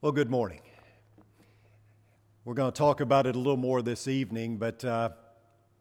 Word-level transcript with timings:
Well, 0.00 0.12
good 0.12 0.30
morning. 0.30 0.60
We're 2.44 2.54
going 2.54 2.70
to 2.70 2.78
talk 2.78 3.00
about 3.00 3.26
it 3.26 3.34
a 3.34 3.38
little 3.38 3.56
more 3.56 3.82
this 3.82 4.06
evening, 4.06 4.56
but 4.56 4.84
uh, 4.84 5.08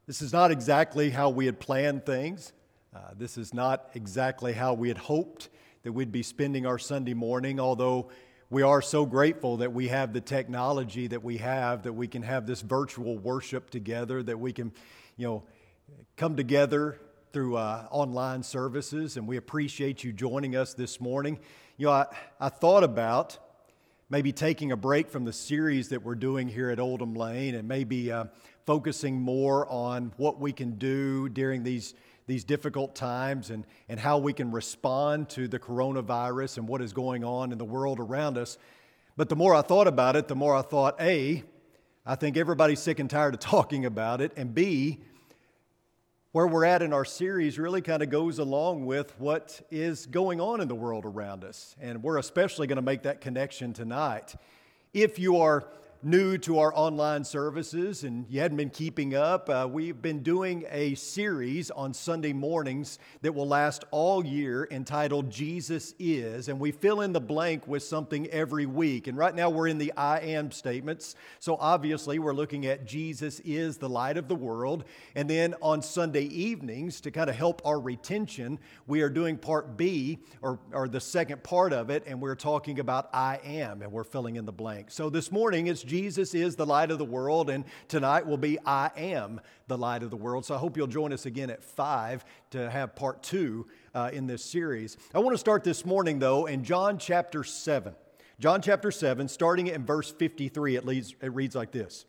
this 0.07 0.23
is 0.23 0.33
not 0.33 0.49
exactly 0.49 1.11
how 1.11 1.29
we 1.29 1.45
had 1.45 1.59
planned 1.59 2.03
things. 2.03 2.51
Uh, 2.95 3.11
this 3.15 3.37
is 3.37 3.53
not 3.53 3.91
exactly 3.93 4.53
how 4.53 4.73
we 4.73 4.87
had 4.87 4.97
hoped 4.97 5.49
that 5.83 5.91
we'd 5.91 6.11
be 6.11 6.23
spending 6.23 6.65
our 6.65 6.79
Sunday 6.79 7.13
morning, 7.13 7.59
although 7.59 8.09
we 8.49 8.63
are 8.63 8.81
so 8.81 9.05
grateful 9.05 9.57
that 9.57 9.71
we 9.71 9.89
have 9.89 10.13
the 10.13 10.21
technology 10.21 11.05
that 11.05 11.23
we 11.23 11.37
have, 11.37 11.83
that 11.83 11.93
we 11.93 12.07
can 12.07 12.23
have 12.23 12.47
this 12.47 12.61
virtual 12.61 13.19
worship 13.19 13.69
together, 13.69 14.23
that 14.23 14.39
we 14.39 14.51
can, 14.51 14.71
you 15.15 15.27
know, 15.27 15.43
come 16.15 16.35
together 16.35 16.99
through 17.33 17.55
uh, 17.55 17.87
online 17.91 18.41
services, 18.41 19.15
and 19.15 19.27
we 19.27 19.37
appreciate 19.37 20.03
you 20.03 20.11
joining 20.11 20.55
us 20.55 20.73
this 20.73 20.99
morning. 20.99 21.37
You 21.77 21.85
know, 21.85 21.91
I, 21.91 22.05
I 22.39 22.49
thought 22.49 22.83
about 22.83 23.37
maybe 24.09 24.31
taking 24.31 24.71
a 24.71 24.77
break 24.77 25.09
from 25.09 25.25
the 25.25 25.33
series 25.33 25.89
that 25.89 26.01
we're 26.01 26.15
doing 26.15 26.47
here 26.47 26.69
at 26.69 26.79
Oldham 26.79 27.13
Lane 27.13 27.55
and 27.55 27.67
maybe 27.67 28.09
uh, 28.09 28.25
focusing 28.65 29.19
more 29.19 29.67
on 29.69 30.13
what 30.15 30.39
we 30.39 30.53
can 30.53 30.77
do 30.77 31.27
during 31.27 31.63
these, 31.63 31.93
these 32.25 32.45
difficult 32.45 32.95
times 32.95 33.49
and, 33.49 33.65
and 33.89 33.99
how 33.99 34.17
we 34.17 34.31
can 34.31 34.51
respond 34.51 35.27
to 35.29 35.49
the 35.49 35.59
coronavirus 35.59 36.57
and 36.57 36.69
what 36.69 36.81
is 36.81 36.93
going 36.93 37.25
on 37.25 37.51
in 37.51 37.57
the 37.57 37.65
world 37.65 37.99
around 37.99 38.37
us. 38.37 38.57
But 39.17 39.27
the 39.27 39.35
more 39.35 39.53
I 39.53 39.61
thought 39.61 39.87
about 39.87 40.15
it, 40.15 40.29
the 40.29 40.35
more 40.35 40.55
I 40.55 40.61
thought 40.61 40.95
A, 41.01 41.43
I 42.05 42.15
think 42.15 42.37
everybody's 42.37 42.79
sick 42.79 42.99
and 42.99 43.09
tired 43.09 43.33
of 43.33 43.39
talking 43.41 43.85
about 43.85 44.21
it, 44.21 44.31
and 44.37 44.55
B, 44.55 44.99
where 46.37 46.45
we're 46.45 46.65
at 46.65 46.83
in 46.83 46.93
our 46.93 47.03
series 47.03 47.57
really 47.57 47.81
kind 47.81 48.03
of 48.03 48.11
goes 48.11 48.37
along 48.37 48.85
with 48.85 49.11
what 49.19 49.59
is 49.71 50.05
going 50.05 50.39
on 50.39 50.61
in 50.61 50.67
the 50.67 50.75
world 50.75 51.03
around 51.03 51.43
us. 51.43 51.75
And 51.81 52.03
we're 52.03 52.19
especially 52.19 52.67
going 52.67 52.75
to 52.75 52.83
make 52.83 53.01
that 53.01 53.21
connection 53.21 53.73
tonight. 53.73 54.35
If 54.93 55.17
you 55.17 55.37
are 55.37 55.65
new 56.03 56.37
to 56.37 56.59
our 56.59 56.71
online 56.75 57.23
services 57.23 58.03
and 58.03 58.25
you 58.29 58.39
hadn't 58.39 58.57
been 58.57 58.69
keeping 58.69 59.15
up, 59.15 59.49
uh, 59.49 59.67
we've 59.69 60.01
been 60.01 60.21
doing 60.21 60.63
a 60.69 60.93
series 60.95 61.71
on 61.71 61.93
Sunday 61.93 62.33
mornings 62.33 62.99
that 63.21 63.33
will 63.33 63.47
last 63.47 63.83
all 63.91 64.23
year 64.23 64.67
entitled 64.69 65.29
Jesus 65.29 65.95
Is. 65.97 66.49
And 66.49 66.59
we 66.59 66.71
fill 66.71 67.01
in 67.01 67.13
the 67.13 67.21
blank 67.21 67.67
with 67.67 67.81
something 67.81 68.27
every 68.27 68.65
week. 68.65 69.07
And 69.07 69.17
right 69.17 69.33
now 69.33 69.49
we're 69.49 69.67
in 69.67 69.79
the 69.79 69.91
I 69.97 70.19
am 70.19 70.51
statements. 70.51 71.15
So 71.39 71.57
obviously 71.59 72.19
we're 72.19 72.33
looking 72.33 72.67
at 72.67 72.85
Jesus 72.85 73.39
is 73.41 73.77
the 73.77 73.89
light 73.89 74.17
of 74.17 74.27
the 74.27 74.35
world. 74.35 74.83
And 75.15 75.29
then 75.29 75.55
on 75.61 75.81
Sunday 75.81 76.25
evenings, 76.25 77.01
to 77.01 77.11
kind 77.11 77.29
of 77.29 77.35
help 77.35 77.61
our 77.65 77.79
retention, 77.79 78.59
we 78.85 79.01
are 79.01 79.09
doing 79.09 79.37
part 79.37 79.77
B 79.77 80.19
or, 80.41 80.59
or 80.71 80.87
the 80.87 81.01
second 81.01 81.43
part 81.43 81.73
of 81.73 81.89
it. 81.89 82.03
And 82.05 82.21
we're 82.21 82.35
talking 82.35 82.79
about 82.79 83.09
I 83.13 83.39
am 83.43 83.81
and 83.81 83.91
we're 83.91 84.03
filling 84.03 84.35
in 84.35 84.45
the 84.45 84.51
blank. 84.51 84.91
So 84.91 85.09
this 85.09 85.31
morning 85.31 85.67
it's 85.67 85.86
Jesus 85.87 86.35
is 86.35 86.55
the 86.55 86.65
light 86.65 86.91
of 86.91 86.97
the 86.97 87.05
world, 87.05 87.49
and 87.49 87.65
tonight 87.87 88.27
will 88.27 88.37
be 88.37 88.59
I 88.65 88.91
am 88.95 89.41
the 89.67 89.77
light 89.77 90.03
of 90.03 90.09
the 90.09 90.17
world. 90.17 90.45
So 90.45 90.55
I 90.55 90.57
hope 90.57 90.77
you'll 90.77 90.87
join 90.87 91.13
us 91.13 91.25
again 91.25 91.49
at 91.49 91.63
5 91.63 92.25
to 92.51 92.69
have 92.69 92.95
part 92.95 93.23
two 93.23 93.65
uh, 93.95 94.09
in 94.13 94.27
this 94.27 94.43
series. 94.43 94.97
I 95.15 95.19
want 95.19 95.33
to 95.33 95.39
start 95.39 95.63
this 95.63 95.85
morning, 95.85 96.19
though, 96.19 96.45
in 96.45 96.63
John 96.63 96.97
chapter 96.97 97.43
7. 97.43 97.95
John 98.39 98.61
chapter 98.61 98.91
7, 98.91 99.27
starting 99.27 99.65
in 99.67 99.83
verse 99.83 100.11
53, 100.11 100.75
it, 100.75 100.85
leads, 100.85 101.15
it 101.21 101.33
reads 101.33 101.55
like 101.55 101.71
this 101.71 102.05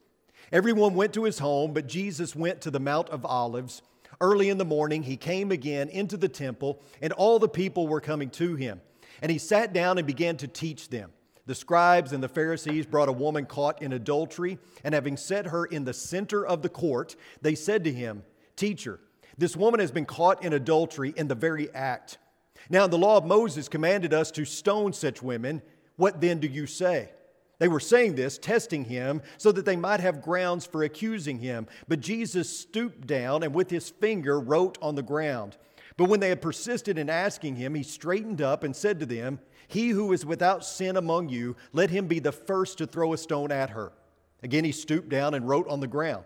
Everyone 0.53 0.95
went 0.95 1.15
to 1.15 1.25
his 1.25 1.39
home, 1.39 1.73
but 1.73 1.87
Jesus 1.87 2.37
went 2.37 2.61
to 2.63 2.71
the 2.71 2.81
Mount 2.81 3.09
of 3.11 3.25
Olives. 3.25 3.83
Early 4.21 4.49
in 4.49 4.59
the 4.59 4.65
morning, 4.65 5.05
he 5.05 5.17
came 5.17 5.53
again 5.53 5.89
into 5.89 6.17
the 6.17 6.29
temple, 6.29 6.83
and 7.01 7.13
all 7.13 7.39
the 7.39 7.49
people 7.49 7.87
were 7.87 8.01
coming 8.01 8.31
to 8.31 8.57
him. 8.57 8.81
And 9.23 9.31
he 9.31 9.39
sat 9.39 9.73
down 9.73 9.99
and 9.99 10.07
began 10.07 10.37
to 10.39 10.49
teach 10.49 10.89
them. 10.89 11.11
The 11.49 11.55
scribes 11.55 12.13
and 12.13 12.23
the 12.23 12.29
Pharisees 12.29 12.85
brought 12.85 13.09
a 13.09 13.13
woman 13.13 13.47
caught 13.47 13.81
in 13.81 13.95
adultery, 13.95 14.59
and 14.85 14.95
having 14.95 15.17
set 15.17 15.47
her 15.47 15.65
in 15.65 15.87
the 15.87 15.95
center 15.95 16.47
of 16.47 16.61
the 16.61 16.69
court, 16.69 17.17
they 17.41 17.55
said 17.55 17.85
to 17.85 17.93
him, 17.93 18.23
Teacher, 18.55 19.01
this 19.39 19.57
woman 19.57 19.81
has 19.81 19.91
been 19.91 20.05
caught 20.05 20.45
in 20.45 20.53
adultery 20.53 21.15
in 21.17 21.27
the 21.27 21.35
very 21.35 21.73
act. 21.73 22.19
Now, 22.69 22.87
the 22.87 22.99
law 22.99 23.17
of 23.17 23.25
Moses 23.25 23.67
commanded 23.67 24.13
us 24.13 24.31
to 24.33 24.45
stone 24.45 24.93
such 24.93 25.23
women. 25.23 25.63
What 25.97 26.21
then 26.21 26.39
do 26.39 26.49
you 26.49 26.67
say? 26.67 27.13
They 27.61 27.69
were 27.69 27.81
saying 27.81 28.17
this, 28.17 28.37
testing 28.37 28.85
him, 28.85 29.23
so 29.39 29.51
that 29.53 29.65
they 29.65 29.75
might 29.75 30.01
have 30.01 30.21
grounds 30.21 30.67
for 30.67 30.83
accusing 30.83 31.39
him. 31.39 31.67
But 31.89 32.01
Jesus 32.01 32.59
stooped 32.59 33.07
down 33.07 33.43
and 33.43 33.55
with 33.55 33.71
his 33.71 33.89
finger 33.89 34.39
wrote 34.39 34.77
on 34.83 34.97
the 34.97 35.03
ground. 35.03 35.57
But 35.97 36.11
when 36.11 36.21
they 36.21 36.29
had 36.29 36.43
persisted 36.43 36.99
in 36.99 37.09
asking 37.09 37.57
him, 37.57 37.75
he 37.75 37.83
straightened 37.83 38.43
up 38.43 38.65
and 38.65 38.77
said 38.77 39.01
to 39.01 39.07
them, 39.07 39.41
he 39.69 39.91
who 39.91 40.13
is 40.13 40.27
without 40.27 40.65
sin 40.65 40.97
among 40.97 41.29
you, 41.29 41.55
let 41.73 41.91
him 41.91 42.07
be 42.07 42.19
the 42.19 42.33
first 42.33 42.79
to 42.79 42.87
throw 42.87 43.13
a 43.13 43.19
stone 43.19 43.53
at 43.53 43.71
her. 43.71 43.93
Again, 44.43 44.65
he 44.65 44.73
stooped 44.73 45.11
down 45.11 45.35
and 45.35 45.47
wrote 45.47 45.69
on 45.69 45.81
the 45.81 45.87
ground. 45.87 46.25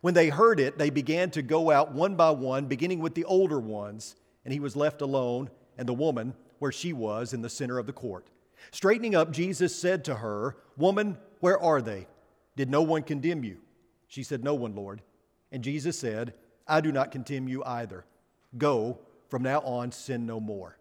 When 0.00 0.14
they 0.14 0.28
heard 0.28 0.60
it, 0.60 0.78
they 0.78 0.90
began 0.90 1.30
to 1.32 1.42
go 1.42 1.70
out 1.70 1.92
one 1.92 2.14
by 2.14 2.30
one, 2.30 2.66
beginning 2.66 3.00
with 3.00 3.14
the 3.14 3.24
older 3.24 3.58
ones, 3.58 4.14
and 4.44 4.54
he 4.54 4.60
was 4.60 4.76
left 4.76 5.02
alone, 5.02 5.50
and 5.76 5.88
the 5.88 5.94
woman 5.94 6.34
where 6.60 6.72
she 6.72 6.92
was 6.92 7.32
in 7.32 7.42
the 7.42 7.50
center 7.50 7.78
of 7.78 7.86
the 7.86 7.92
court. 7.92 8.28
Straightening 8.70 9.16
up, 9.16 9.32
Jesus 9.32 9.74
said 9.74 10.04
to 10.04 10.14
her, 10.14 10.56
Woman, 10.76 11.18
where 11.40 11.58
are 11.58 11.82
they? 11.82 12.06
Did 12.56 12.70
no 12.70 12.82
one 12.82 13.02
condemn 13.02 13.42
you? 13.42 13.58
She 14.06 14.22
said, 14.22 14.44
No 14.44 14.54
one, 14.54 14.74
Lord. 14.74 15.02
And 15.50 15.64
Jesus 15.64 15.98
said, 15.98 16.34
I 16.68 16.80
do 16.80 16.92
not 16.92 17.10
condemn 17.10 17.48
you 17.48 17.64
either. 17.64 18.04
Go, 18.56 19.00
from 19.28 19.42
now 19.42 19.60
on, 19.60 19.92
sin 19.92 20.26
no 20.26 20.40
more. 20.40 20.78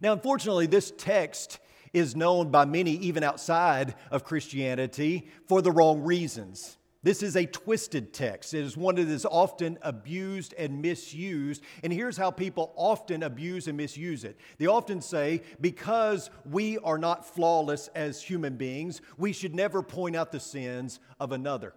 Now, 0.00 0.12
unfortunately, 0.12 0.66
this 0.66 0.92
text 0.96 1.58
is 1.92 2.16
known 2.16 2.50
by 2.50 2.64
many, 2.64 2.92
even 2.92 3.22
outside 3.22 3.94
of 4.10 4.24
Christianity, 4.24 5.28
for 5.46 5.62
the 5.62 5.70
wrong 5.70 6.02
reasons. 6.02 6.76
This 7.04 7.22
is 7.22 7.36
a 7.36 7.44
twisted 7.44 8.14
text. 8.14 8.54
It 8.54 8.64
is 8.64 8.78
one 8.78 8.94
that 8.94 9.08
is 9.08 9.26
often 9.26 9.78
abused 9.82 10.54
and 10.56 10.80
misused. 10.80 11.62
And 11.82 11.92
here's 11.92 12.16
how 12.16 12.30
people 12.30 12.72
often 12.76 13.22
abuse 13.22 13.68
and 13.68 13.76
misuse 13.76 14.24
it. 14.24 14.40
They 14.56 14.66
often 14.66 15.02
say, 15.02 15.42
because 15.60 16.30
we 16.50 16.78
are 16.78 16.96
not 16.96 17.26
flawless 17.26 17.88
as 17.94 18.22
human 18.22 18.56
beings, 18.56 19.02
we 19.18 19.34
should 19.34 19.54
never 19.54 19.82
point 19.82 20.16
out 20.16 20.32
the 20.32 20.40
sins 20.40 20.98
of 21.20 21.32
another. 21.32 21.74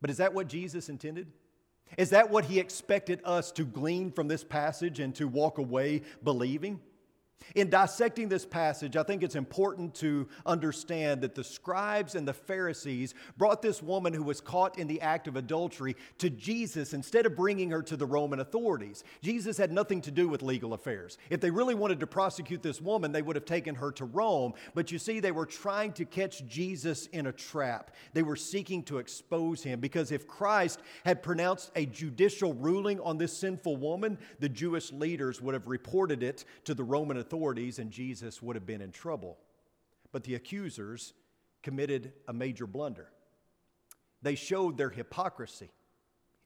But 0.00 0.10
is 0.10 0.16
that 0.16 0.34
what 0.34 0.48
Jesus 0.48 0.88
intended? 0.88 1.28
Is 1.96 2.10
that 2.10 2.30
what 2.30 2.46
he 2.46 2.58
expected 2.58 3.20
us 3.24 3.52
to 3.52 3.64
glean 3.64 4.10
from 4.10 4.26
this 4.26 4.42
passage 4.42 4.98
and 4.98 5.14
to 5.14 5.28
walk 5.28 5.58
away 5.58 6.02
believing? 6.24 6.80
In 7.54 7.68
dissecting 7.68 8.28
this 8.28 8.46
passage, 8.46 8.96
I 8.96 9.02
think 9.02 9.22
it's 9.22 9.34
important 9.34 9.94
to 9.96 10.28
understand 10.46 11.22
that 11.22 11.34
the 11.34 11.42
scribes 11.42 12.14
and 12.14 12.26
the 12.26 12.32
Pharisees 12.32 13.14
brought 13.36 13.60
this 13.60 13.82
woman 13.82 14.12
who 14.12 14.22
was 14.22 14.40
caught 14.40 14.78
in 14.78 14.86
the 14.86 15.00
act 15.00 15.26
of 15.26 15.36
adultery 15.36 15.96
to 16.18 16.30
Jesus 16.30 16.94
instead 16.94 17.26
of 17.26 17.34
bringing 17.34 17.70
her 17.70 17.82
to 17.82 17.96
the 17.96 18.06
Roman 18.06 18.38
authorities. 18.38 19.02
Jesus 19.20 19.58
had 19.58 19.72
nothing 19.72 20.00
to 20.02 20.12
do 20.12 20.28
with 20.28 20.42
legal 20.42 20.74
affairs. 20.74 21.18
If 21.28 21.40
they 21.40 21.50
really 21.50 21.74
wanted 21.74 21.98
to 22.00 22.06
prosecute 22.06 22.62
this 22.62 22.80
woman, 22.80 23.10
they 23.10 23.22
would 23.22 23.36
have 23.36 23.44
taken 23.44 23.74
her 23.74 23.90
to 23.92 24.04
Rome. 24.04 24.52
But 24.74 24.92
you 24.92 24.98
see, 24.98 25.18
they 25.18 25.32
were 25.32 25.46
trying 25.46 25.92
to 25.94 26.04
catch 26.04 26.46
Jesus 26.46 27.06
in 27.08 27.26
a 27.26 27.32
trap. 27.32 27.96
They 28.12 28.22
were 28.22 28.36
seeking 28.36 28.84
to 28.84 28.98
expose 28.98 29.62
him 29.62 29.80
because 29.80 30.12
if 30.12 30.28
Christ 30.28 30.80
had 31.04 31.22
pronounced 31.22 31.72
a 31.74 31.86
judicial 31.86 32.54
ruling 32.54 33.00
on 33.00 33.18
this 33.18 33.36
sinful 33.36 33.76
woman, 33.76 34.18
the 34.38 34.48
Jewish 34.48 34.92
leaders 34.92 35.40
would 35.40 35.54
have 35.54 35.66
reported 35.66 36.22
it 36.22 36.44
to 36.64 36.74
the 36.74 36.84
Roman 36.84 37.16
authorities 37.16 37.29
authorities 37.30 37.78
and 37.78 37.92
Jesus 37.92 38.42
would 38.42 38.56
have 38.56 38.66
been 38.66 38.80
in 38.80 38.90
trouble. 38.90 39.38
But 40.10 40.24
the 40.24 40.34
accusers 40.34 41.12
committed 41.62 42.12
a 42.26 42.32
major 42.32 42.66
blunder. 42.66 43.08
They 44.20 44.34
showed 44.34 44.76
their 44.76 44.90
hypocrisy 44.90 45.70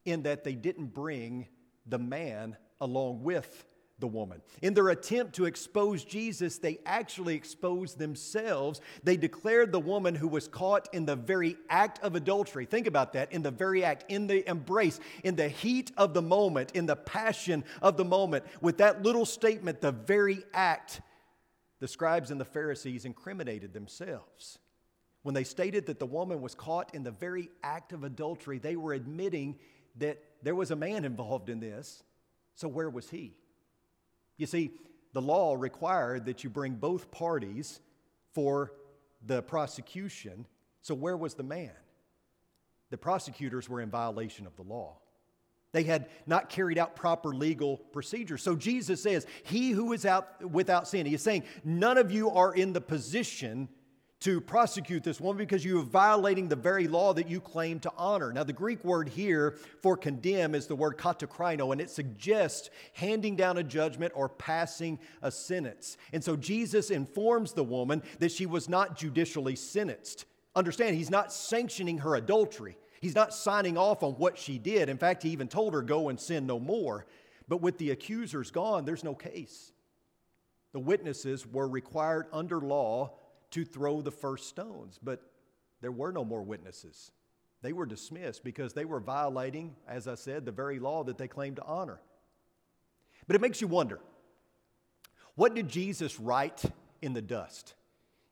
in 0.04 0.24
that 0.24 0.44
they 0.44 0.54
didn't 0.54 0.92
bring 0.92 1.48
the 1.86 1.98
man 1.98 2.58
along 2.82 3.22
with 3.22 3.64
the 4.00 4.06
woman. 4.08 4.42
In 4.60 4.74
their 4.74 4.88
attempt 4.88 5.36
to 5.36 5.44
expose 5.44 6.04
Jesus, 6.04 6.58
they 6.58 6.78
actually 6.84 7.36
exposed 7.36 7.98
themselves. 7.98 8.80
They 9.04 9.16
declared 9.16 9.70
the 9.70 9.80
woman 9.80 10.14
who 10.14 10.26
was 10.26 10.48
caught 10.48 10.88
in 10.92 11.06
the 11.06 11.16
very 11.16 11.56
act 11.70 12.02
of 12.02 12.16
adultery. 12.16 12.66
Think 12.66 12.86
about 12.86 13.12
that 13.12 13.32
in 13.32 13.42
the 13.42 13.52
very 13.52 13.84
act, 13.84 14.04
in 14.08 14.26
the 14.26 14.48
embrace, 14.48 14.98
in 15.22 15.36
the 15.36 15.48
heat 15.48 15.92
of 15.96 16.12
the 16.12 16.22
moment, 16.22 16.72
in 16.72 16.86
the 16.86 16.96
passion 16.96 17.64
of 17.82 17.96
the 17.96 18.04
moment. 18.04 18.44
With 18.60 18.78
that 18.78 19.02
little 19.02 19.26
statement, 19.26 19.80
the 19.80 19.92
very 19.92 20.42
act, 20.52 21.00
the 21.78 21.88
scribes 21.88 22.30
and 22.30 22.40
the 22.40 22.44
Pharisees 22.44 23.04
incriminated 23.04 23.72
themselves. 23.72 24.58
When 25.22 25.34
they 25.34 25.44
stated 25.44 25.86
that 25.86 26.00
the 26.00 26.06
woman 26.06 26.42
was 26.42 26.54
caught 26.54 26.94
in 26.94 27.04
the 27.04 27.10
very 27.10 27.48
act 27.62 27.92
of 27.92 28.04
adultery, 28.04 28.58
they 28.58 28.76
were 28.76 28.92
admitting 28.92 29.56
that 29.96 30.20
there 30.42 30.54
was 30.54 30.72
a 30.72 30.76
man 30.76 31.04
involved 31.04 31.48
in 31.48 31.60
this. 31.60 32.02
So, 32.56 32.68
where 32.68 32.90
was 32.90 33.08
he? 33.08 33.34
You 34.36 34.46
see, 34.46 34.72
the 35.12 35.22
law 35.22 35.54
required 35.54 36.26
that 36.26 36.44
you 36.44 36.50
bring 36.50 36.74
both 36.74 37.10
parties 37.10 37.80
for 38.32 38.72
the 39.24 39.42
prosecution. 39.42 40.46
So, 40.82 40.94
where 40.94 41.16
was 41.16 41.34
the 41.34 41.42
man? 41.42 41.72
The 42.90 42.98
prosecutors 42.98 43.68
were 43.68 43.80
in 43.80 43.90
violation 43.90 44.46
of 44.46 44.56
the 44.56 44.62
law. 44.62 44.98
They 45.74 45.82
had 45.82 46.06
not 46.24 46.50
carried 46.50 46.78
out 46.78 46.94
proper 46.94 47.34
legal 47.34 47.78
procedures. 47.78 48.44
So 48.44 48.54
Jesus 48.54 49.02
says, 49.02 49.26
He 49.42 49.72
who 49.72 49.92
is 49.92 50.06
out 50.06 50.48
without 50.48 50.86
sin, 50.86 51.04
he 51.04 51.14
is 51.14 51.22
saying, 51.22 51.42
none 51.64 51.98
of 51.98 52.12
you 52.12 52.30
are 52.30 52.54
in 52.54 52.72
the 52.72 52.80
position 52.80 53.68
to 54.24 54.40
prosecute 54.40 55.04
this 55.04 55.20
woman 55.20 55.36
because 55.36 55.66
you 55.66 55.78
are 55.78 55.82
violating 55.82 56.48
the 56.48 56.56
very 56.56 56.88
law 56.88 57.12
that 57.12 57.28
you 57.28 57.42
claim 57.42 57.78
to 57.78 57.92
honor. 57.94 58.32
Now, 58.32 58.42
the 58.42 58.54
Greek 58.54 58.82
word 58.82 59.06
here 59.06 59.58
for 59.82 59.98
condemn 59.98 60.54
is 60.54 60.66
the 60.66 60.74
word 60.74 60.96
katakrino, 60.96 61.72
and 61.72 61.80
it 61.80 61.90
suggests 61.90 62.70
handing 62.94 63.36
down 63.36 63.58
a 63.58 63.62
judgment 63.62 64.14
or 64.16 64.30
passing 64.30 64.98
a 65.20 65.30
sentence. 65.30 65.98
And 66.14 66.24
so 66.24 66.36
Jesus 66.36 66.90
informs 66.90 67.52
the 67.52 67.64
woman 67.64 68.02
that 68.18 68.32
she 68.32 68.46
was 68.46 68.66
not 68.66 68.96
judicially 68.96 69.56
sentenced. 69.56 70.24
Understand, 70.56 70.96
he's 70.96 71.10
not 71.10 71.30
sanctioning 71.30 71.98
her 71.98 72.16
adultery. 72.16 72.78
He's 73.02 73.14
not 73.14 73.34
signing 73.34 73.76
off 73.76 74.02
on 74.02 74.12
what 74.12 74.38
she 74.38 74.56
did. 74.56 74.88
In 74.88 74.96
fact, 74.96 75.22
he 75.22 75.28
even 75.30 75.48
told 75.48 75.74
her, 75.74 75.82
Go 75.82 76.08
and 76.08 76.18
sin 76.18 76.46
no 76.46 76.58
more. 76.58 77.04
But 77.46 77.60
with 77.60 77.76
the 77.76 77.90
accusers 77.90 78.50
gone, 78.50 78.86
there's 78.86 79.04
no 79.04 79.14
case. 79.14 79.70
The 80.72 80.80
witnesses 80.80 81.46
were 81.46 81.68
required 81.68 82.24
under 82.32 82.58
law 82.58 83.12
to 83.54 83.64
throw 83.64 84.00
the 84.00 84.10
first 84.10 84.48
stones, 84.48 84.98
but 85.02 85.22
there 85.80 85.92
were 85.92 86.12
no 86.12 86.24
more 86.24 86.42
witnesses. 86.42 87.12
They 87.62 87.72
were 87.72 87.86
dismissed 87.86 88.44
because 88.44 88.72
they 88.72 88.84
were 88.84 89.00
violating, 89.00 89.76
as 89.88 90.08
I 90.08 90.16
said, 90.16 90.44
the 90.44 90.52
very 90.52 90.78
law 90.78 91.04
that 91.04 91.18
they 91.18 91.28
claimed 91.28 91.56
to 91.56 91.64
honor. 91.64 92.00
But 93.26 93.36
it 93.36 93.42
makes 93.42 93.60
you 93.60 93.68
wonder 93.68 94.00
what 95.36 95.54
did 95.54 95.68
Jesus 95.68 96.20
write 96.20 96.62
in 97.00 97.12
the 97.12 97.22
dust? 97.22 97.74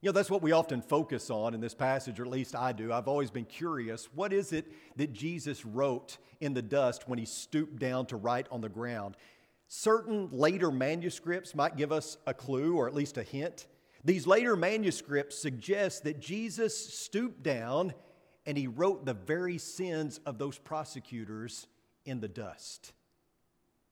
You 0.01 0.09
know, 0.09 0.13
that's 0.13 0.31
what 0.31 0.43
we 0.43 0.51
often 0.51 0.83
focus 0.83 1.31
on 1.31 1.55
in 1.55 1.61
this 1.61 1.75
passage, 1.75 2.19
or 2.19 2.25
at 2.25 2.31
least 2.31 2.57
I 2.57 2.73
do. 2.73 2.93
I've 2.93 3.09
always 3.09 3.31
been 3.31 3.45
curious. 3.45 4.09
What 4.15 4.33
is 4.33 4.53
it 4.53 4.67
that 4.97 5.13
Jesus 5.13 5.65
wrote 5.65 6.19
in 6.41 6.55
the 6.55 6.63
dust 6.63 7.09
when 7.09 7.21
he 7.21 7.25
stooped 7.25 7.79
down 7.79 8.07
to 8.07 8.17
write 8.17 8.49
on 8.51 8.61
the 8.61 8.69
ground? 8.69 9.17
Certain 9.69 10.29
later 10.33 10.73
manuscripts 10.73 11.55
might 11.55 11.77
give 11.77 11.93
us 11.93 12.19
a 12.27 12.35
clue 12.35 12.77
or 12.77 12.89
at 12.89 12.95
least 12.95 13.17
a 13.17 13.23
hint. 13.23 13.67
These 14.05 14.27
later 14.27 14.57
manuscripts 14.57 15.39
suggest 15.39 16.05
that 16.05 16.21
Jesus 16.21 16.77
stooped 16.77 17.43
down 17.43 17.95
and 18.47 18.59
he 18.59 18.67
wrote 18.67 19.07
the 19.07 19.15
very 19.15 19.59
sins 19.59 20.19
of 20.27 20.39
those 20.39 20.59
prosecutors 20.59 21.67
in 22.05 22.21
the 22.21 22.29
dust. 22.29 22.93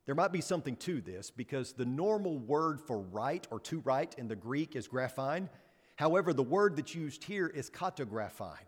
There 0.06 0.14
might 0.16 0.32
be 0.32 0.40
something 0.40 0.74
to 0.76 1.00
this 1.00 1.30
because 1.30 1.72
the 1.72 1.84
normal 1.84 2.38
word 2.38 2.80
for 2.80 2.98
write 2.98 3.46
or 3.52 3.60
to 3.60 3.78
write 3.80 4.16
in 4.18 4.26
the 4.26 4.34
Greek 4.34 4.74
is 4.74 4.88
graphine. 4.88 5.48
However, 5.94 6.32
the 6.32 6.42
word 6.42 6.76
that's 6.76 6.94
used 6.94 7.22
here 7.22 7.46
is 7.46 7.70
katagraphine, 7.70 8.66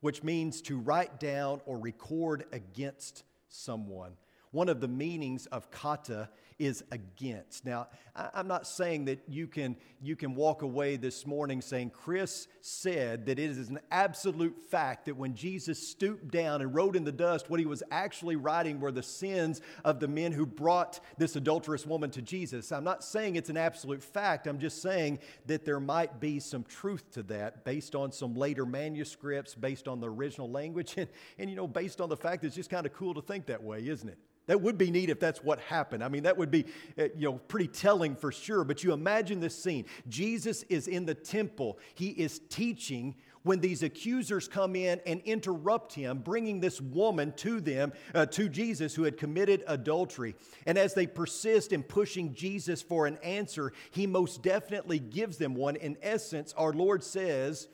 which 0.00 0.22
means 0.22 0.60
to 0.62 0.78
write 0.78 1.18
down 1.18 1.62
or 1.64 1.78
record 1.78 2.44
against 2.52 3.24
someone. 3.48 4.12
One 4.50 4.68
of 4.68 4.80
the 4.82 4.88
meanings 4.88 5.46
of 5.46 5.70
kata 5.70 6.28
is 6.58 6.84
against. 6.90 7.64
Now, 7.64 7.88
I'm 8.14 8.46
not 8.46 8.66
saying 8.66 9.06
that 9.06 9.20
you 9.26 9.46
can, 9.46 9.76
you 10.02 10.16
can 10.16 10.34
walk 10.34 10.62
away 10.62 10.96
this 10.96 11.26
morning 11.26 11.62
saying, 11.62 11.90
Chris 11.90 12.46
said 12.60 13.26
that 13.26 13.38
it 13.38 13.50
is 13.50 13.68
an 13.68 13.80
absolute 13.90 14.58
fact 14.70 15.06
that 15.06 15.16
when 15.16 15.34
Jesus 15.34 15.86
stooped 15.86 16.30
down 16.30 16.60
and 16.60 16.74
wrote 16.74 16.94
in 16.94 17.04
the 17.04 17.12
dust, 17.12 17.48
what 17.48 17.58
he 17.58 17.66
was 17.66 17.82
actually 17.90 18.36
writing 18.36 18.80
were 18.80 18.92
the 18.92 19.02
sins 19.02 19.60
of 19.84 19.98
the 19.98 20.08
men 20.08 20.32
who 20.32 20.44
brought 20.44 21.00
this 21.16 21.36
adulterous 21.36 21.86
woman 21.86 22.10
to 22.10 22.22
Jesus. 22.22 22.70
I'm 22.70 22.84
not 22.84 23.02
saying 23.02 23.36
it's 23.36 23.50
an 23.50 23.56
absolute 23.56 24.02
fact. 24.02 24.46
I'm 24.46 24.58
just 24.58 24.82
saying 24.82 25.18
that 25.46 25.64
there 25.64 25.80
might 25.80 26.20
be 26.20 26.38
some 26.38 26.64
truth 26.64 27.10
to 27.12 27.22
that 27.24 27.64
based 27.64 27.94
on 27.94 28.12
some 28.12 28.34
later 28.34 28.66
manuscripts, 28.66 29.54
based 29.54 29.88
on 29.88 30.00
the 30.00 30.10
original 30.10 30.50
language, 30.50 30.94
and, 30.96 31.08
and 31.38 31.48
you 31.48 31.56
know, 31.56 31.66
based 31.66 32.00
on 32.00 32.08
the 32.08 32.16
fact 32.16 32.42
that 32.42 32.48
it's 32.48 32.56
just 32.56 32.70
kind 32.70 32.86
of 32.86 32.92
cool 32.92 33.14
to 33.14 33.22
think 33.22 33.46
that 33.46 33.62
way, 33.62 33.86
isn't 33.86 34.08
it? 34.08 34.18
That 34.46 34.60
would 34.60 34.76
be 34.76 34.90
neat 34.90 35.08
if 35.08 35.20
that's 35.20 35.42
what 35.44 35.60
happened. 35.60 36.02
I 36.02 36.08
mean, 36.08 36.24
that 36.24 36.36
would 36.36 36.50
be, 36.52 36.66
uh, 36.96 37.08
you 37.16 37.28
know, 37.28 37.34
pretty 37.48 37.66
telling 37.66 38.14
for 38.14 38.30
sure. 38.30 38.62
But 38.62 38.84
you 38.84 38.92
imagine 38.92 39.40
this 39.40 39.60
scene. 39.60 39.86
Jesus 40.08 40.62
is 40.68 40.86
in 40.86 41.06
the 41.06 41.14
temple. 41.14 41.78
He 41.94 42.10
is 42.10 42.40
teaching 42.48 43.16
when 43.42 43.60
these 43.60 43.82
accusers 43.82 44.48
come 44.48 44.76
in 44.76 45.00
and 45.06 45.20
interrupt 45.22 45.92
him, 45.92 46.18
bringing 46.18 46.60
this 46.60 46.80
woman 46.80 47.32
to 47.36 47.60
them, 47.60 47.92
uh, 48.14 48.26
to 48.26 48.48
Jesus, 48.48 48.94
who 48.94 49.02
had 49.02 49.16
committed 49.16 49.64
adultery. 49.66 50.34
And 50.66 50.78
as 50.78 50.94
they 50.94 51.06
persist 51.06 51.72
in 51.72 51.82
pushing 51.82 52.34
Jesus 52.34 52.82
for 52.82 53.06
an 53.06 53.18
answer, 53.22 53.72
he 53.90 54.06
most 54.06 54.42
definitely 54.42 54.98
gives 54.98 55.38
them 55.38 55.54
one. 55.54 55.76
In 55.76 55.96
essence, 56.02 56.54
our 56.56 56.72
Lord 56.72 57.02
says, 57.02 57.68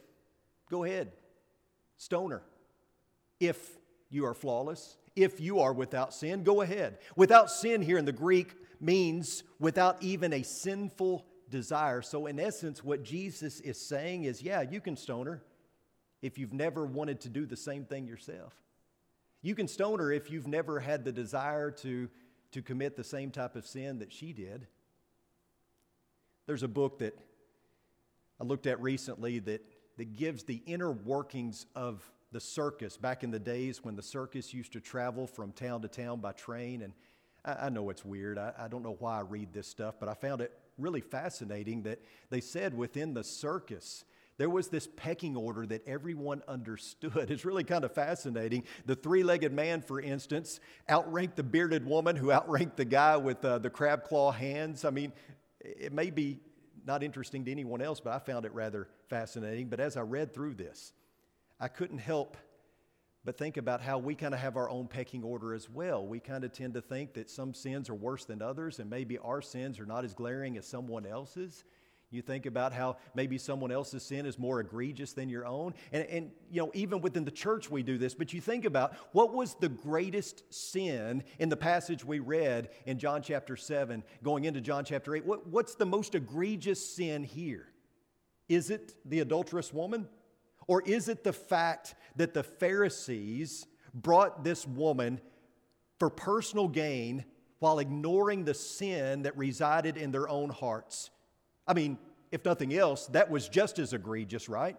Go 0.71 0.85
ahead, 0.85 1.13
stone 1.97 2.31
her. 2.31 2.43
If 3.41 3.59
you 4.11 4.27
are 4.27 4.35
flawless, 4.35 4.97
if 5.19 5.41
you 5.41 5.61
are 5.61 5.73
without 5.73 6.15
sin, 6.15 6.45
go 6.45 6.63
ahead. 6.63 6.99
Without 7.17 7.51
sin 7.51 7.83
here 7.83 7.99
in 7.99 8.05
the 8.05 8.13
Greek 8.13 8.55
means 8.81 9.43
without 9.59 10.03
even 10.03 10.33
a 10.33 10.43
sinful 10.43 11.27
desire. 11.51 12.03
So, 12.03 12.27
in 12.27 12.39
essence, 12.39 12.85
what 12.85 13.03
Jesus 13.03 13.61
is 13.61 13.81
saying 13.81 14.25
is 14.25 14.43
yeah, 14.43 14.63
you 14.63 14.81
can 14.81 14.97
stone 14.97 15.27
her 15.27 15.43
if 16.23 16.39
you've 16.39 16.53
never 16.53 16.87
wanted 16.87 17.21
to 17.23 17.29
do 17.29 17.47
the 17.47 17.57
same 17.57 17.85
thing 17.85 18.07
yourself. 18.07 18.55
You 19.43 19.55
can 19.55 19.69
stone 19.69 19.99
her 19.99 20.13
if 20.13 20.31
you've 20.31 20.49
never 20.49 20.81
had 20.81 21.05
the 21.05 21.13
desire 21.13 21.71
to, 21.71 22.09
to 22.53 22.63
commit 22.63 22.97
the 22.97 23.05
same 23.05 23.31
type 23.31 23.57
of 23.57 23.67
sin 23.67 24.01
that 24.01 24.13
she 24.13 24.33
did. 24.33 24.67
There's 26.47 26.63
a 26.63 26.69
book 26.69 27.01
that 27.01 27.19
I 28.41 28.45
looked 28.45 28.67
at 28.67 28.81
recently 28.81 29.39
that, 29.41 29.65
that 29.97 30.17
gives 30.17 30.45
the 30.45 30.63
inner 30.67 30.91
workings 30.91 31.67
of 31.75 32.03
the 32.33 32.41
circus 32.41 32.97
back 32.97 33.25
in 33.25 33.31
the 33.31 33.39
days 33.39 33.85
when 33.85 33.97
the 33.97 34.03
circus 34.03 34.53
used 34.53 34.73
to 34.73 34.81
travel 34.81 35.27
from 35.27 35.53
town 35.53 35.83
to 35.83 35.89
town 35.89 36.21
by 36.21 36.33
train. 36.33 36.83
And 36.83 36.93
I, 37.45 37.67
I 37.67 37.69
know 37.69 37.91
it's 37.91 38.05
weird. 38.05 38.39
I, 38.39 38.53
I 38.59 38.69
don't 38.69 38.83
know 38.83 38.97
why 38.99 39.19
I 39.19 39.23
read 39.23 39.53
this 39.53 39.67
stuff, 39.67 39.95
but 39.99 40.09
I 40.09 40.15
found 40.15 40.41
it 40.41 40.53
really 40.77 41.01
fascinating 41.01 41.83
that 41.83 42.01
they 42.31 42.41
said 42.41 42.77
within 42.77 43.15
the 43.15 43.25
circus, 43.25 44.05
there 44.37 44.49
was 44.49 44.69
this 44.69 44.87
pecking 44.87 45.37
order 45.37 45.67
that 45.67 45.87
everyone 45.87 46.43
understood. 46.47 47.13
It's 47.31 47.45
really 47.45 47.65
kind 47.65 47.85
of 47.85 47.93
fascinating. 47.93 48.65
The 48.87 48.95
three 48.95 49.25
legged 49.25 49.53
man, 49.53 49.83
for 49.83 50.01
instance, 50.01 50.61
outranked 50.89 51.37
the 51.37 51.43
bearded 51.43 51.85
woman 51.85 52.15
who 52.15 52.31
outranked 52.31 52.77
the 52.77 52.85
guy 52.85 53.17
with 53.17 53.45
uh, 53.45 53.59
the 53.59 53.71
crab 53.71 54.05
claw 54.05 54.31
hands. 54.31 54.85
I 54.85 54.91
mean, 54.91 55.13
it 55.61 55.93
may 55.93 56.11
be 56.11 56.39
not 56.87 57.03
interesting 57.03 57.45
to 57.45 57.51
anyone 57.51 57.83
else, 57.83 58.01
but 58.01 58.13
I 58.13 58.19
found 58.21 58.47
it 58.47 58.55
rather 58.55 58.89
fascinating. 59.09 59.69
But 59.69 59.81
as 59.81 59.97
I 59.97 60.03
read 60.03 60.33
through 60.33 60.55
this, 60.55 60.93
I 61.61 61.69
couldn't 61.69 61.99
help 61.99 62.37
but 63.25 63.37
think 63.37 63.57
about 63.57 63.83
how 63.83 63.99
we 63.99 64.15
kind 64.15 64.33
of 64.33 64.41
have 64.41 64.57
our 64.57 64.71
own 64.71 64.87
pecking 64.87 65.23
order 65.23 65.53
as 65.53 65.69
well. 65.69 66.07
We 66.07 66.21
kind 66.21 66.45
of 66.45 66.53
tend 66.53 66.73
to 66.75 66.81
think 66.81 67.15
that 67.15 67.29
some 67.29 67.53
sins 67.53 67.91
are 67.91 67.95
worse 67.95 68.25
than 68.25 68.41
others, 68.41 68.79
and 68.79 68.89
maybe 68.89 69.19
our 69.19 69.43
sins 69.43 69.79
are 69.79 69.85
not 69.85 70.05
as 70.05 70.15
glaring 70.15 70.57
as 70.57 70.67
someone 70.67 71.05
else's. 71.05 71.65
You 72.11 72.23
think 72.23 72.47
about 72.47 72.73
how 72.73 72.97
maybe 73.15 73.37
someone 73.37 73.71
else's 73.71 74.03
sin 74.03 74.25
is 74.25 74.39
more 74.39 74.61
egregious 74.61 75.13
than 75.13 75.29
your 75.29 75.45
own. 75.45 75.75
And, 75.93 76.07
and, 76.07 76.31
you 76.51 76.63
know, 76.63 76.71
even 76.73 77.03
within 77.03 77.27
the 77.27 77.31
church 77.31 77.71
we 77.71 77.83
do 77.83 77.99
this, 77.99 78.15
but 78.15 78.33
you 78.33 78.41
think 78.41 78.65
about 78.65 78.95
what 79.13 79.35
was 79.35 79.57
the 79.57 79.69
greatest 79.69 80.43
sin 80.49 81.23
in 81.39 81.51
the 81.51 81.57
passage 81.57 82.03
we 82.03 82.21
read 82.21 82.71
in 82.87 82.99
John 82.99 83.21
chapter 83.21 83.57
7, 83.57 84.03
going 84.23 84.45
into 84.45 84.63
John 84.63 84.87
chapter 84.87 85.15
8. 85.15 85.27
What, 85.27 85.47
what's 85.49 85.75
the 85.75 85.85
most 85.85 86.15
egregious 86.15 86.95
sin 86.95 87.25
here? 87.25 87.67
Is 88.49 88.71
it 88.71 88.95
the 89.05 89.21
adulterous 89.21 89.75
woman? 89.75 90.09
Or 90.69 90.83
is 90.83 91.09
it 91.09 91.25
the 91.25 91.33
fact 91.33 91.97
that 92.17 92.35
the 92.35 92.45
Pharisees 92.45 93.67
brought 93.93 94.45
this 94.45 94.67
woman 94.67 95.21
for 95.99 96.11
personal 96.11 96.69
gain 96.69 97.25
while 97.59 97.81
ignoring 97.81 98.45
the 98.45 98.55
sin 98.55 99.23
that 99.23 99.37
resided 99.37 99.97
in 99.97 100.13
their 100.13 100.29
own 100.29 100.51
hearts? 100.51 101.11
I 101.67 101.75
mean, 101.75 101.99
if 102.31 102.45
nothing 102.45 102.75
else, 102.75 103.07
that 103.09 103.31
was 103.31 103.49
just 103.49 103.79
as 103.79 103.95
egregious, 103.95 104.49
right? 104.49 104.77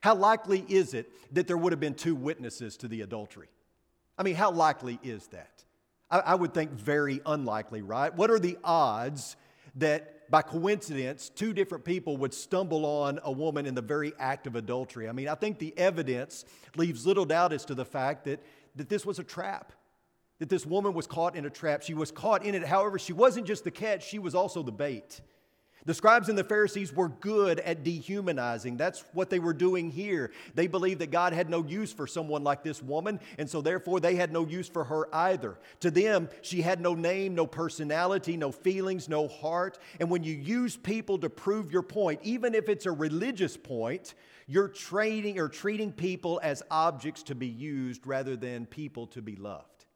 How 0.00 0.14
likely 0.14 0.64
is 0.68 0.94
it 0.94 1.10
that 1.34 1.46
there 1.46 1.56
would 1.56 1.72
have 1.72 1.80
been 1.80 1.94
two 1.94 2.14
witnesses 2.14 2.76
to 2.78 2.88
the 2.88 3.02
adultery? 3.02 3.48
I 4.16 4.22
mean, 4.22 4.36
how 4.36 4.52
likely 4.52 4.98
is 5.02 5.26
that? 5.28 5.64
I, 6.10 6.18
I 6.20 6.34
would 6.36 6.54
think 6.54 6.70
very 6.70 7.20
unlikely, 7.26 7.82
right? 7.82 8.14
What 8.14 8.30
are 8.30 8.38
the 8.38 8.56
odds 8.62 9.36
that 9.76 10.30
by 10.30 10.42
coincidence, 10.42 11.28
two 11.28 11.52
different 11.52 11.84
people 11.84 12.16
would 12.16 12.32
stumble 12.32 12.86
on 12.86 13.20
a 13.22 13.30
woman 13.30 13.66
in 13.66 13.74
the 13.74 13.82
very 13.82 14.12
act 14.18 14.46
of 14.46 14.56
adultery. 14.56 15.08
I 15.08 15.12
mean, 15.12 15.28
I 15.28 15.34
think 15.34 15.58
the 15.58 15.76
evidence 15.76 16.44
leaves 16.76 17.06
little 17.06 17.26
doubt 17.26 17.52
as 17.52 17.64
to 17.66 17.74
the 17.74 17.84
fact 17.84 18.24
that, 18.24 18.42
that 18.76 18.88
this 18.88 19.04
was 19.04 19.18
a 19.18 19.24
trap, 19.24 19.72
that 20.38 20.48
this 20.48 20.64
woman 20.64 20.94
was 20.94 21.06
caught 21.06 21.36
in 21.36 21.44
a 21.44 21.50
trap. 21.50 21.82
She 21.82 21.94
was 21.94 22.10
caught 22.10 22.44
in 22.44 22.54
it. 22.54 22.64
However, 22.64 22.98
she 22.98 23.12
wasn't 23.12 23.46
just 23.46 23.64
the 23.64 23.70
catch, 23.70 24.08
she 24.08 24.18
was 24.18 24.34
also 24.34 24.62
the 24.62 24.72
bait. 24.72 25.20
The 25.84 25.94
scribes 25.94 26.28
and 26.28 26.38
the 26.38 26.44
Pharisees 26.44 26.92
were 26.92 27.08
good 27.08 27.58
at 27.60 27.82
dehumanizing. 27.82 28.76
That's 28.76 29.04
what 29.12 29.30
they 29.30 29.40
were 29.40 29.52
doing 29.52 29.90
here. 29.90 30.30
They 30.54 30.68
believed 30.68 31.00
that 31.00 31.10
God 31.10 31.32
had 31.32 31.50
no 31.50 31.64
use 31.64 31.92
for 31.92 32.06
someone 32.06 32.44
like 32.44 32.62
this 32.62 32.80
woman, 32.80 33.18
and 33.36 33.50
so 33.50 33.60
therefore 33.60 33.98
they 33.98 34.14
had 34.14 34.32
no 34.32 34.46
use 34.46 34.68
for 34.68 34.84
her 34.84 35.12
either. 35.12 35.58
To 35.80 35.90
them, 35.90 36.28
she 36.40 36.62
had 36.62 36.80
no 36.80 36.94
name, 36.94 37.34
no 37.34 37.48
personality, 37.48 38.36
no 38.36 38.52
feelings, 38.52 39.08
no 39.08 39.26
heart. 39.26 39.78
And 39.98 40.08
when 40.08 40.22
you 40.22 40.34
use 40.34 40.76
people 40.76 41.18
to 41.18 41.28
prove 41.28 41.72
your 41.72 41.82
point, 41.82 42.20
even 42.22 42.54
if 42.54 42.68
it's 42.68 42.86
a 42.86 42.92
religious 42.92 43.56
point, 43.56 44.14
you're 44.46 44.68
trading 44.68 45.40
or 45.40 45.48
treating 45.48 45.90
people 45.90 46.38
as 46.44 46.62
objects 46.70 47.24
to 47.24 47.34
be 47.34 47.48
used 47.48 48.06
rather 48.06 48.36
than 48.36 48.66
people 48.66 49.08
to 49.08 49.22
be 49.22 49.34
loved. 49.34 49.86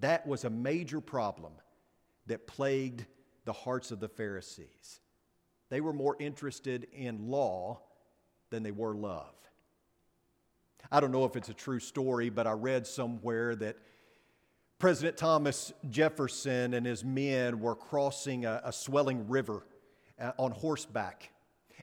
That 0.00 0.26
was 0.26 0.44
a 0.44 0.50
major 0.50 1.00
problem 1.00 1.52
that 2.26 2.48
plagued 2.48 3.06
the 3.44 3.52
hearts 3.52 3.92
of 3.92 4.00
the 4.00 4.08
Pharisees. 4.08 5.00
They 5.72 5.80
were 5.80 5.94
more 5.94 6.16
interested 6.18 6.86
in 6.92 7.30
law 7.30 7.80
than 8.50 8.62
they 8.62 8.72
were 8.72 8.94
love. 8.94 9.32
I 10.90 11.00
don't 11.00 11.12
know 11.12 11.24
if 11.24 11.34
it's 11.34 11.48
a 11.48 11.54
true 11.54 11.80
story, 11.80 12.28
but 12.28 12.46
I 12.46 12.52
read 12.52 12.86
somewhere 12.86 13.56
that 13.56 13.78
President 14.78 15.16
Thomas 15.16 15.72
Jefferson 15.88 16.74
and 16.74 16.84
his 16.84 17.06
men 17.06 17.58
were 17.58 17.74
crossing 17.74 18.44
a, 18.44 18.60
a 18.64 18.70
swelling 18.70 19.26
river 19.28 19.62
uh, 20.20 20.32
on 20.36 20.50
horseback. 20.50 21.30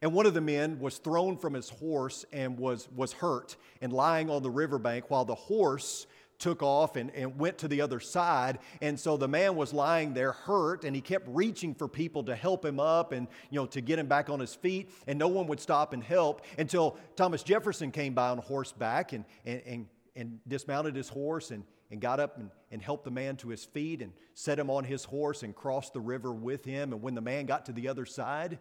And 0.04 0.14
one 0.14 0.28
of 0.28 0.36
the 0.36 0.42
men 0.42 0.80
was 0.80 1.00
thrown 1.00 1.36
from 1.36 1.56
his 1.56 1.70
horse 1.70 2.26
and 2.32 2.60
was, 2.60 2.88
was 2.96 3.12
hurt 3.14 3.58
and 3.82 3.92
lying 3.92 4.30
on 4.30 4.44
the 4.44 4.52
riverbank 4.52 5.10
while 5.10 5.26
the 5.26 5.34
horse 5.34 6.06
took 6.40 6.64
off 6.64 6.96
and, 6.96 7.12
and 7.14 7.38
went 7.38 7.58
to 7.60 7.68
the 7.68 7.82
other 7.82 8.00
side. 8.00 8.60
And 8.82 9.00
so 9.00 9.18
the 9.18 9.28
man 9.28 9.56
was 9.56 9.74
lying 9.74 10.14
there 10.14 10.32
hurt 10.32 10.86
and 10.86 10.96
he 10.96 11.02
kept 11.02 11.28
reaching 11.30 11.76
for 11.76 11.88
people 11.88 12.24
to 12.24 12.36
help 12.36 12.66
him 12.66 12.80
up 12.80 13.12
and, 13.12 13.28
you 13.50 13.60
know, 13.60 13.66
to 13.68 13.82
get 13.82 14.00
him 14.00 14.08
back 14.08 14.30
on 14.30 14.40
his 14.40 14.56
feet. 14.56 14.90
And 15.06 15.20
no 15.20 15.28
one 15.28 15.48
would 15.48 15.60
stop 15.60 15.94
and 15.94 16.04
help 16.04 16.42
until 16.58 16.98
Thomas 17.16 17.44
Jefferson 17.44 17.92
came 17.92 18.14
by 18.14 18.30
on 18.30 18.40
horseback 18.40 19.14
and, 19.14 19.26
and, 19.46 19.62
and, 19.66 19.88
and 20.16 20.40
dismounted 20.48 20.96
his 20.96 21.10
horse 21.10 21.52
and, 21.52 21.64
and 21.92 22.00
got 22.00 22.20
up 22.20 22.38
and, 22.38 22.50
and 22.72 22.82
helped 22.82 23.04
the 23.04 23.12
man 23.12 23.36
to 23.38 23.50
his 23.50 23.66
feet 23.66 24.02
and 24.02 24.14
set 24.34 24.58
him 24.58 24.70
on 24.70 24.84
his 24.86 25.04
horse 25.04 25.44
and 25.44 25.56
crossed 25.56 25.94
the 25.94 26.00
river 26.00 26.32
with 26.32 26.64
him. 26.64 26.94
And 26.94 27.02
when 27.02 27.16
the 27.16 27.22
man 27.22 27.46
got 27.46 27.66
to 27.66 27.74
the 27.74 27.88
other 27.90 28.06
side, 28.06 28.60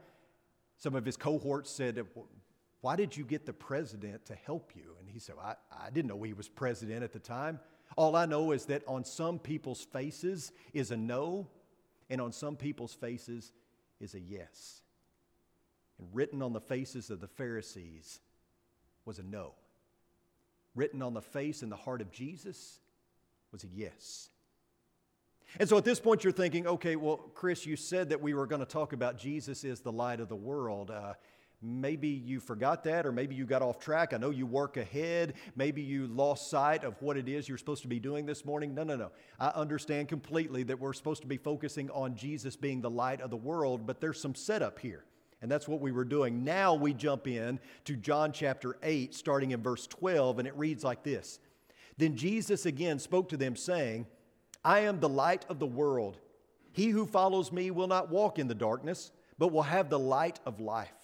some 0.78 0.94
of 0.94 1.04
his 1.04 1.16
cohorts 1.16 1.70
said, 1.70 2.04
Why 2.80 2.96
did 2.96 3.16
you 3.16 3.24
get 3.24 3.44
the 3.44 3.52
president 3.52 4.26
to 4.26 4.34
help 4.34 4.72
you? 4.74 4.94
And 5.00 5.08
he 5.08 5.18
said, 5.18 5.34
I, 5.42 5.54
I 5.72 5.90
didn't 5.90 6.08
know 6.08 6.22
he 6.22 6.32
was 6.32 6.48
president 6.48 7.02
at 7.02 7.12
the 7.12 7.18
time. 7.18 7.58
All 7.96 8.14
I 8.14 8.26
know 8.26 8.52
is 8.52 8.66
that 8.66 8.82
on 8.86 9.04
some 9.04 9.38
people's 9.38 9.84
faces 9.84 10.52
is 10.72 10.90
a 10.90 10.96
no, 10.96 11.48
and 12.10 12.20
on 12.20 12.32
some 12.32 12.56
people's 12.56 12.94
faces 12.94 13.52
is 14.00 14.14
a 14.14 14.20
yes. 14.20 14.82
And 15.98 16.08
written 16.12 16.42
on 16.42 16.52
the 16.52 16.60
faces 16.60 17.10
of 17.10 17.20
the 17.20 17.26
Pharisees 17.26 18.20
was 19.04 19.18
a 19.18 19.22
no. 19.22 19.54
Written 20.74 21.02
on 21.02 21.14
the 21.14 21.22
face 21.22 21.62
and 21.62 21.72
the 21.72 21.76
heart 21.76 22.00
of 22.00 22.12
Jesus 22.12 22.78
was 23.50 23.64
a 23.64 23.68
yes. 23.68 24.28
And 25.58 25.68
so 25.68 25.78
at 25.78 25.84
this 25.84 25.98
point, 25.98 26.24
you're 26.24 26.32
thinking, 26.32 26.66
okay, 26.66 26.94
well, 26.94 27.16
Chris, 27.16 27.64
you 27.64 27.74
said 27.74 28.10
that 28.10 28.20
we 28.20 28.34
were 28.34 28.46
going 28.46 28.60
to 28.60 28.66
talk 28.66 28.92
about 28.92 29.18
Jesus 29.18 29.64
is 29.64 29.80
the 29.80 29.90
light 29.90 30.20
of 30.20 30.28
the 30.28 30.36
world. 30.36 30.90
Uh, 30.90 31.14
maybe 31.60 32.08
you 32.08 32.40
forgot 32.40 32.84
that, 32.84 33.06
or 33.06 33.12
maybe 33.12 33.34
you 33.34 33.44
got 33.44 33.62
off 33.62 33.78
track. 33.78 34.12
I 34.12 34.16
know 34.16 34.30
you 34.30 34.46
work 34.46 34.76
ahead. 34.76 35.34
Maybe 35.56 35.82
you 35.82 36.06
lost 36.06 36.50
sight 36.50 36.84
of 36.84 37.00
what 37.02 37.16
it 37.16 37.28
is 37.28 37.48
you're 37.48 37.58
supposed 37.58 37.82
to 37.82 37.88
be 37.88 37.98
doing 37.98 38.26
this 38.26 38.44
morning. 38.44 38.74
No, 38.74 38.84
no, 38.84 38.96
no. 38.96 39.10
I 39.40 39.48
understand 39.48 40.08
completely 40.08 40.62
that 40.64 40.78
we're 40.78 40.92
supposed 40.92 41.22
to 41.22 41.28
be 41.28 41.36
focusing 41.36 41.90
on 41.90 42.14
Jesus 42.14 42.56
being 42.56 42.80
the 42.80 42.90
light 42.90 43.20
of 43.20 43.30
the 43.30 43.36
world, 43.36 43.86
but 43.86 44.00
there's 44.00 44.20
some 44.20 44.34
setup 44.34 44.78
here. 44.78 45.04
And 45.40 45.50
that's 45.50 45.68
what 45.68 45.80
we 45.80 45.92
were 45.92 46.04
doing. 46.04 46.42
Now 46.42 46.74
we 46.74 46.92
jump 46.92 47.28
in 47.28 47.60
to 47.84 47.96
John 47.96 48.32
chapter 48.32 48.76
8, 48.82 49.14
starting 49.14 49.52
in 49.52 49.62
verse 49.62 49.86
12, 49.86 50.40
and 50.40 50.48
it 50.48 50.56
reads 50.56 50.82
like 50.82 51.02
this 51.02 51.38
Then 51.96 52.16
Jesus 52.16 52.66
again 52.66 52.98
spoke 52.98 53.28
to 53.30 53.36
them, 53.36 53.56
saying, 53.56 54.06
I 54.64 54.80
am 54.80 55.00
the 55.00 55.08
light 55.08 55.44
of 55.48 55.58
the 55.58 55.66
world. 55.66 56.18
He 56.72 56.88
who 56.88 57.06
follows 57.06 57.52
me 57.52 57.70
will 57.70 57.86
not 57.86 58.10
walk 58.10 58.38
in 58.38 58.48
the 58.48 58.54
darkness, 58.54 59.10
but 59.38 59.52
will 59.52 59.62
have 59.62 59.90
the 59.90 59.98
light 59.98 60.40
of 60.44 60.60
life. 60.60 60.97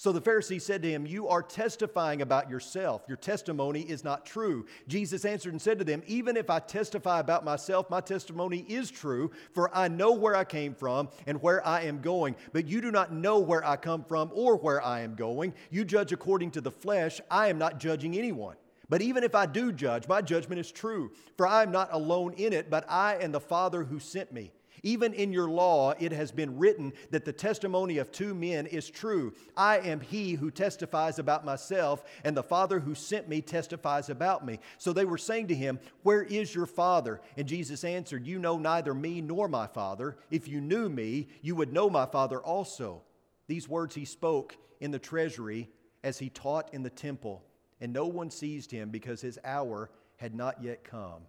So 0.00 0.12
the 0.12 0.20
Pharisee 0.20 0.62
said 0.62 0.80
to 0.82 0.90
him, 0.90 1.06
You 1.06 1.26
are 1.26 1.42
testifying 1.42 2.22
about 2.22 2.48
yourself. 2.48 3.02
Your 3.08 3.16
testimony 3.16 3.80
is 3.80 4.04
not 4.04 4.24
true. 4.24 4.64
Jesus 4.86 5.24
answered 5.24 5.52
and 5.52 5.60
said 5.60 5.76
to 5.80 5.84
them, 5.84 6.04
Even 6.06 6.36
if 6.36 6.50
I 6.50 6.60
testify 6.60 7.18
about 7.18 7.44
myself, 7.44 7.90
my 7.90 8.00
testimony 8.00 8.64
is 8.68 8.92
true, 8.92 9.32
for 9.52 9.76
I 9.76 9.88
know 9.88 10.12
where 10.12 10.36
I 10.36 10.44
came 10.44 10.72
from 10.72 11.08
and 11.26 11.42
where 11.42 11.66
I 11.66 11.82
am 11.82 12.00
going. 12.00 12.36
But 12.52 12.68
you 12.68 12.80
do 12.80 12.92
not 12.92 13.12
know 13.12 13.40
where 13.40 13.66
I 13.66 13.74
come 13.74 14.04
from 14.04 14.30
or 14.32 14.56
where 14.56 14.80
I 14.80 15.00
am 15.00 15.16
going. 15.16 15.52
You 15.68 15.84
judge 15.84 16.12
according 16.12 16.52
to 16.52 16.60
the 16.60 16.70
flesh. 16.70 17.20
I 17.28 17.48
am 17.48 17.58
not 17.58 17.80
judging 17.80 18.16
anyone. 18.16 18.54
But 18.88 19.02
even 19.02 19.24
if 19.24 19.34
I 19.34 19.46
do 19.46 19.72
judge, 19.72 20.06
my 20.06 20.22
judgment 20.22 20.60
is 20.60 20.70
true, 20.70 21.10
for 21.36 21.46
I 21.46 21.64
am 21.64 21.72
not 21.72 21.92
alone 21.92 22.34
in 22.34 22.52
it, 22.52 22.70
but 22.70 22.88
I 22.88 23.16
and 23.16 23.34
the 23.34 23.40
Father 23.40 23.82
who 23.82 23.98
sent 23.98 24.32
me. 24.32 24.52
Even 24.82 25.12
in 25.14 25.32
your 25.32 25.48
law, 25.48 25.94
it 25.98 26.12
has 26.12 26.32
been 26.32 26.58
written 26.58 26.92
that 27.10 27.24
the 27.24 27.32
testimony 27.32 27.98
of 27.98 28.12
two 28.12 28.34
men 28.34 28.66
is 28.66 28.90
true. 28.90 29.34
I 29.56 29.78
am 29.78 30.00
he 30.00 30.32
who 30.32 30.50
testifies 30.50 31.18
about 31.18 31.44
myself, 31.44 32.04
and 32.24 32.36
the 32.36 32.42
Father 32.42 32.80
who 32.80 32.94
sent 32.94 33.28
me 33.28 33.40
testifies 33.40 34.10
about 34.10 34.44
me. 34.44 34.60
So 34.78 34.92
they 34.92 35.04
were 35.04 35.18
saying 35.18 35.48
to 35.48 35.54
him, 35.54 35.78
Where 36.02 36.22
is 36.22 36.54
your 36.54 36.66
Father? 36.66 37.20
And 37.36 37.46
Jesus 37.46 37.84
answered, 37.84 38.26
You 38.26 38.38
know 38.38 38.58
neither 38.58 38.94
me 38.94 39.20
nor 39.20 39.48
my 39.48 39.66
Father. 39.66 40.16
If 40.30 40.48
you 40.48 40.60
knew 40.60 40.88
me, 40.88 41.28
you 41.42 41.56
would 41.56 41.72
know 41.72 41.90
my 41.90 42.06
Father 42.06 42.40
also. 42.40 43.02
These 43.46 43.68
words 43.68 43.94
he 43.94 44.04
spoke 44.04 44.56
in 44.80 44.90
the 44.90 44.98
treasury 44.98 45.68
as 46.04 46.18
he 46.18 46.28
taught 46.28 46.72
in 46.72 46.82
the 46.82 46.90
temple 46.90 47.44
and 47.80 47.92
no 47.92 48.06
one 48.06 48.30
seized 48.30 48.70
him 48.70 48.90
because 48.90 49.20
his 49.20 49.38
hour 49.44 49.90
had 50.16 50.34
not 50.34 50.62
yet 50.62 50.84
come. 50.84 51.22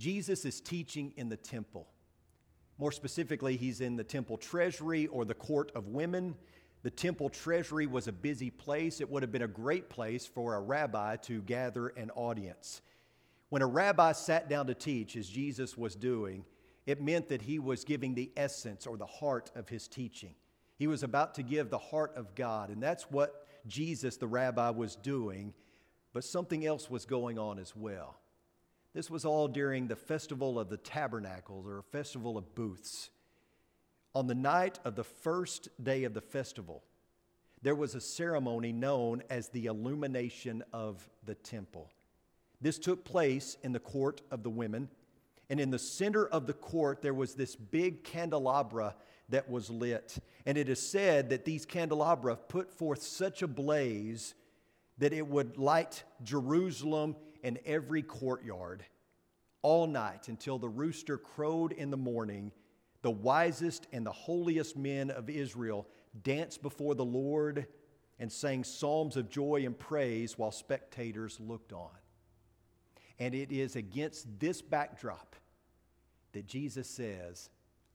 Jesus 0.00 0.46
is 0.46 0.62
teaching 0.62 1.12
in 1.18 1.28
the 1.28 1.36
temple. 1.36 1.86
More 2.78 2.90
specifically, 2.90 3.58
he's 3.58 3.82
in 3.82 3.96
the 3.96 4.02
temple 4.02 4.38
treasury 4.38 5.06
or 5.08 5.26
the 5.26 5.34
court 5.34 5.70
of 5.74 5.88
women. 5.88 6.34
The 6.82 6.90
temple 6.90 7.28
treasury 7.28 7.86
was 7.86 8.08
a 8.08 8.12
busy 8.12 8.48
place. 8.48 9.02
It 9.02 9.10
would 9.10 9.22
have 9.22 9.30
been 9.30 9.42
a 9.42 9.46
great 9.48 9.90
place 9.90 10.26
for 10.26 10.54
a 10.54 10.60
rabbi 10.60 11.16
to 11.16 11.42
gather 11.42 11.88
an 11.88 12.10
audience. 12.12 12.80
When 13.50 13.60
a 13.60 13.66
rabbi 13.66 14.12
sat 14.12 14.48
down 14.48 14.68
to 14.68 14.74
teach, 14.74 15.16
as 15.16 15.28
Jesus 15.28 15.76
was 15.76 15.94
doing, 15.94 16.46
it 16.86 17.02
meant 17.02 17.28
that 17.28 17.42
he 17.42 17.58
was 17.58 17.84
giving 17.84 18.14
the 18.14 18.32
essence 18.38 18.86
or 18.86 18.96
the 18.96 19.04
heart 19.04 19.50
of 19.54 19.68
his 19.68 19.86
teaching. 19.86 20.34
He 20.78 20.86
was 20.86 21.02
about 21.02 21.34
to 21.34 21.42
give 21.42 21.68
the 21.68 21.76
heart 21.76 22.14
of 22.16 22.34
God, 22.34 22.70
and 22.70 22.82
that's 22.82 23.10
what 23.10 23.46
Jesus, 23.66 24.16
the 24.16 24.26
rabbi, 24.26 24.70
was 24.70 24.96
doing, 24.96 25.52
but 26.14 26.24
something 26.24 26.64
else 26.64 26.88
was 26.88 27.04
going 27.04 27.38
on 27.38 27.58
as 27.58 27.76
well. 27.76 28.19
This 28.92 29.10
was 29.10 29.24
all 29.24 29.46
during 29.46 29.86
the 29.86 29.96
festival 29.96 30.58
of 30.58 30.68
the 30.68 30.76
tabernacles 30.76 31.66
or 31.66 31.82
festival 31.82 32.36
of 32.36 32.54
booths. 32.54 33.10
On 34.14 34.26
the 34.26 34.34
night 34.34 34.80
of 34.84 34.96
the 34.96 35.04
first 35.04 35.68
day 35.82 36.02
of 36.04 36.14
the 36.14 36.20
festival, 36.20 36.82
there 37.62 37.76
was 37.76 37.94
a 37.94 38.00
ceremony 38.00 38.72
known 38.72 39.22
as 39.30 39.48
the 39.48 39.66
illumination 39.66 40.64
of 40.72 41.08
the 41.24 41.36
temple. 41.36 41.90
This 42.60 42.78
took 42.78 43.04
place 43.04 43.56
in 43.62 43.72
the 43.72 43.78
court 43.78 44.22
of 44.30 44.42
the 44.42 44.50
women, 44.50 44.88
and 45.48 45.60
in 45.60 45.70
the 45.70 45.78
center 45.78 46.26
of 46.26 46.46
the 46.46 46.52
court, 46.52 47.00
there 47.00 47.14
was 47.14 47.34
this 47.34 47.54
big 47.54 48.02
candelabra 48.02 48.96
that 49.28 49.48
was 49.48 49.70
lit. 49.70 50.18
And 50.46 50.58
it 50.58 50.68
is 50.68 50.80
said 50.80 51.30
that 51.30 51.44
these 51.44 51.64
candelabra 51.64 52.36
put 52.36 52.72
forth 52.72 53.02
such 53.02 53.42
a 53.42 53.48
blaze 53.48 54.34
that 54.98 55.12
it 55.12 55.26
would 55.26 55.56
light 55.56 56.02
Jerusalem 56.22 57.14
and 57.42 57.58
every 57.64 58.02
courtyard 58.02 58.84
all 59.62 59.86
night 59.86 60.28
until 60.28 60.58
the 60.58 60.68
rooster 60.68 61.18
crowed 61.18 61.72
in 61.72 61.90
the 61.90 61.96
morning. 61.96 62.52
The 63.02 63.10
wisest 63.10 63.86
and 63.92 64.04
the 64.04 64.12
holiest 64.12 64.76
men 64.76 65.10
of 65.10 65.30
Israel 65.30 65.86
danced 66.22 66.62
before 66.62 66.94
the 66.94 67.04
Lord 67.04 67.66
and 68.18 68.30
sang 68.30 68.64
psalms 68.64 69.16
of 69.16 69.30
joy 69.30 69.62
and 69.64 69.78
praise 69.78 70.36
while 70.36 70.52
spectators 70.52 71.40
looked 71.40 71.72
on. 71.72 71.90
And 73.18 73.34
it 73.34 73.52
is 73.52 73.76
against 73.76 74.26
this 74.38 74.60
backdrop 74.60 75.36
that 76.32 76.46
Jesus 76.46 76.88
says, 76.88 77.48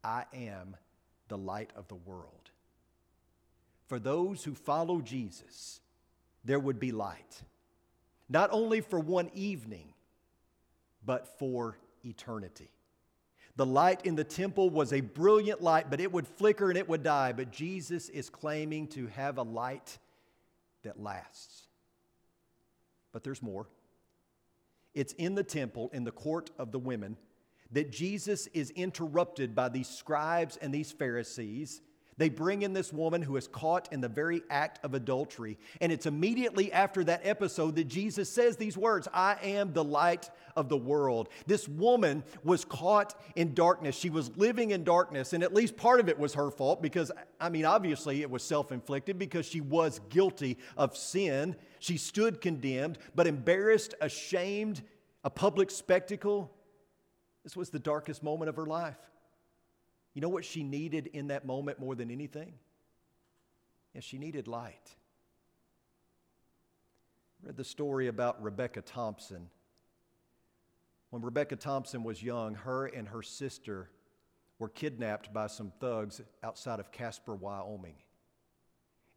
I 0.04 0.26
am 0.34 0.76
the 1.28 1.38
light 1.38 1.72
of 1.76 1.88
the 1.88 1.96
world. 1.96 2.52
For 3.88 4.00
those 4.00 4.44
who 4.44 4.56
follow 4.56 5.02
Jesus, 5.02 5.80
there 6.44 6.60
would 6.60 6.80
be 6.80 6.92
light, 6.92 7.42
not 8.30 8.50
only 8.52 8.82
for 8.82 9.00
one 9.00 9.30
evening, 9.34 9.94
but 11.06 11.40
for 11.40 11.78
eternity. 12.04 12.70
The 13.58 13.66
light 13.66 14.06
in 14.06 14.16
the 14.16 14.24
temple 14.24 14.70
was 14.70 14.92
a 14.92 15.00
brilliant 15.00 15.62
light, 15.62 15.90
but 15.90 16.02
it 16.02 16.12
would 16.12 16.28
flicker 16.28 16.70
and 16.70 16.78
it 16.78 16.90
would 16.90 17.04
die. 17.04 17.32
But 17.32 17.52
Jesus 17.52 18.10
is 18.10 18.30
claiming 18.30 18.88
to 18.90 19.08
have 19.08 19.38
a 19.38 19.44
light 19.44 19.98
that 20.84 21.00
lasts. 21.00 21.68
But 23.14 23.24
there's 23.24 23.42
more. 23.42 23.68
It's 24.94 25.14
in 25.14 25.36
the 25.36 25.44
temple, 25.44 25.90
in 25.94 26.04
the 26.04 26.12
court 26.12 26.52
of 26.60 26.72
the 26.72 26.80
women, 26.80 27.16
that 27.72 27.92
Jesus 27.92 28.48
is 28.48 28.72
interrupted 28.72 29.56
by 29.56 29.70
these 29.70 29.88
scribes 29.88 30.58
and 30.58 30.74
these 30.74 30.92
Pharisees. 30.92 31.82
They 32.18 32.30
bring 32.30 32.62
in 32.62 32.72
this 32.72 32.94
woman 32.94 33.22
who 33.22 33.36
is 33.36 33.48
caught 33.48 33.92
in 33.92 34.00
the 34.00 34.08
very 34.08 34.42
act 34.50 34.80
of 34.86 34.94
adultery. 34.94 35.58
And 35.82 35.92
it's 35.92 36.06
immediately 36.06 36.72
after 36.72 37.04
that 37.04 37.22
episode 37.26 37.76
that 37.76 37.90
Jesus 37.90 38.30
says 38.30 38.56
these 38.56 38.78
words 38.78 39.08
I 39.14 39.38
am 39.44 39.74
the 39.74 39.84
light 39.84 40.30
of 40.56 40.70
the 40.70 40.78
world. 40.78 41.28
This 41.46 41.68
woman 41.68 42.24
was 42.44 42.64
caught 42.64 43.20
in 43.36 43.54
darkness. 43.54 43.98
She 43.98 44.10
was 44.10 44.36
living 44.38 44.72
in 44.72 44.86
darkness. 44.86 45.34
And 45.34 45.44
at 45.44 45.54
least 45.54 45.76
part 45.76 46.00
of 46.00 46.08
it 46.08 46.18
was 46.18 46.36
her 46.36 46.52
fault 46.52 46.82
because, 46.82 47.12
I 47.42 47.50
mean, 47.50 47.66
obviously 47.66 48.22
it 48.22 48.32
was 48.32 48.44
self 48.44 48.72
inflicted 48.72 49.20
because 49.20 49.46
she 49.46 49.60
was 49.60 50.00
guilty 50.10 50.58
of 50.78 50.96
sin. 50.96 51.58
She 51.80 51.98
stood 51.98 52.40
condemned, 52.40 52.98
but 53.14 53.28
embarrassed, 53.28 53.94
ashamed, 54.00 54.82
a 55.26 55.30
public 55.30 55.70
spectacle. 55.70 56.50
This 57.44 57.58
was 57.58 57.72
the 57.72 57.80
darkest 57.80 58.24
moment 58.24 58.48
of 58.48 58.56
her 58.56 58.66
life. 58.66 58.96
You 60.16 60.22
know 60.22 60.30
what 60.30 60.46
she 60.46 60.64
needed 60.64 61.08
in 61.08 61.28
that 61.28 61.46
moment 61.46 61.78
more 61.78 61.94
than 61.94 62.10
anything? 62.10 62.54
Yes, 63.94 64.06
she 64.06 64.18
needed 64.18 64.48
light. 64.48 64.96
read 67.44 67.58
the 67.58 67.66
story 67.66 68.08
about 68.08 68.42
Rebecca 68.42 68.82
Thompson. 68.82 69.50
When 71.10 71.22
Rebecca 71.22 71.58
Thompson 71.58 72.04
was 72.04 72.24
young, 72.24 72.56
her 72.56 72.86
and 72.88 73.10
her 73.10 73.22
sister 73.22 73.90
were 74.58 74.70
kidnapped 74.70 75.34
by 75.34 75.48
some 75.48 75.72
thugs 75.82 76.22
outside 76.44 76.80
of 76.80 76.94
Casper, 76.94 77.36
Wyoming. 77.36 77.96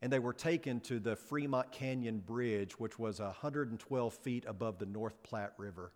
And 0.02 0.12
they 0.12 0.18
were 0.18 0.32
taken 0.32 0.80
to 0.80 0.98
the 0.98 1.14
Fremont 1.14 1.70
Canyon 1.70 2.18
Bridge, 2.18 2.72
which 2.72 2.98
was 2.98 3.20
112 3.20 4.14
feet 4.14 4.44
above 4.48 4.78
the 4.78 4.86
North 4.86 5.22
Platte 5.22 5.54
River. 5.58 5.92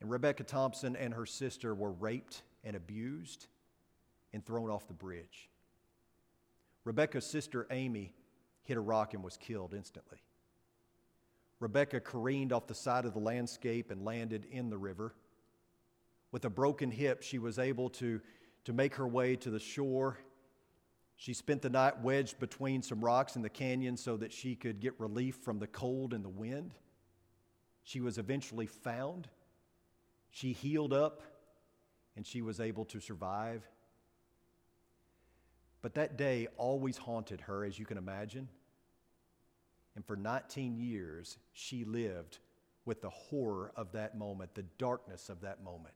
And 0.00 0.10
Rebecca 0.10 0.44
Thompson 0.44 0.96
and 0.96 1.12
her 1.12 1.26
sister 1.26 1.74
were 1.74 1.92
raped 1.92 2.42
and 2.64 2.74
abused 2.76 3.46
and 4.32 4.44
thrown 4.44 4.70
off 4.70 4.88
the 4.88 4.94
bridge. 4.94 5.48
Rebecca's 6.84 7.26
sister 7.26 7.66
Amy 7.70 8.12
hit 8.62 8.76
a 8.76 8.80
rock 8.80 9.14
and 9.14 9.22
was 9.22 9.36
killed 9.36 9.74
instantly. 9.74 10.18
Rebecca 11.60 12.00
careened 12.00 12.52
off 12.52 12.66
the 12.66 12.74
side 12.74 13.04
of 13.04 13.14
the 13.14 13.20
landscape 13.20 13.90
and 13.90 14.04
landed 14.04 14.46
in 14.50 14.70
the 14.70 14.76
river. 14.76 15.14
With 16.32 16.44
a 16.44 16.50
broken 16.50 16.90
hip, 16.90 17.22
she 17.22 17.38
was 17.38 17.58
able 17.58 17.88
to, 17.90 18.20
to 18.64 18.72
make 18.72 18.96
her 18.96 19.06
way 19.06 19.36
to 19.36 19.50
the 19.50 19.60
shore. 19.60 20.18
She 21.16 21.32
spent 21.32 21.62
the 21.62 21.70
night 21.70 22.00
wedged 22.02 22.40
between 22.40 22.82
some 22.82 23.02
rocks 23.02 23.36
in 23.36 23.42
the 23.42 23.48
canyon 23.48 23.96
so 23.96 24.16
that 24.16 24.32
she 24.32 24.56
could 24.56 24.80
get 24.80 24.98
relief 24.98 25.36
from 25.36 25.58
the 25.58 25.66
cold 25.66 26.12
and 26.12 26.24
the 26.24 26.28
wind. 26.28 26.74
She 27.84 28.00
was 28.00 28.18
eventually 28.18 28.66
found. 28.66 29.28
She 30.30 30.52
healed 30.52 30.92
up 30.92 31.22
and 32.16 32.26
she 32.26 32.42
was 32.42 32.60
able 32.60 32.84
to 32.86 33.00
survive. 33.00 33.68
But 35.82 35.94
that 35.94 36.16
day 36.16 36.48
always 36.56 36.96
haunted 36.96 37.42
her, 37.42 37.64
as 37.64 37.78
you 37.78 37.84
can 37.84 37.98
imagine. 37.98 38.48
And 39.94 40.04
for 40.04 40.16
19 40.16 40.76
years, 40.76 41.38
she 41.52 41.84
lived 41.84 42.38
with 42.84 43.00
the 43.02 43.10
horror 43.10 43.72
of 43.76 43.92
that 43.92 44.16
moment, 44.16 44.54
the 44.54 44.64
darkness 44.78 45.28
of 45.28 45.40
that 45.42 45.62
moment. 45.62 45.94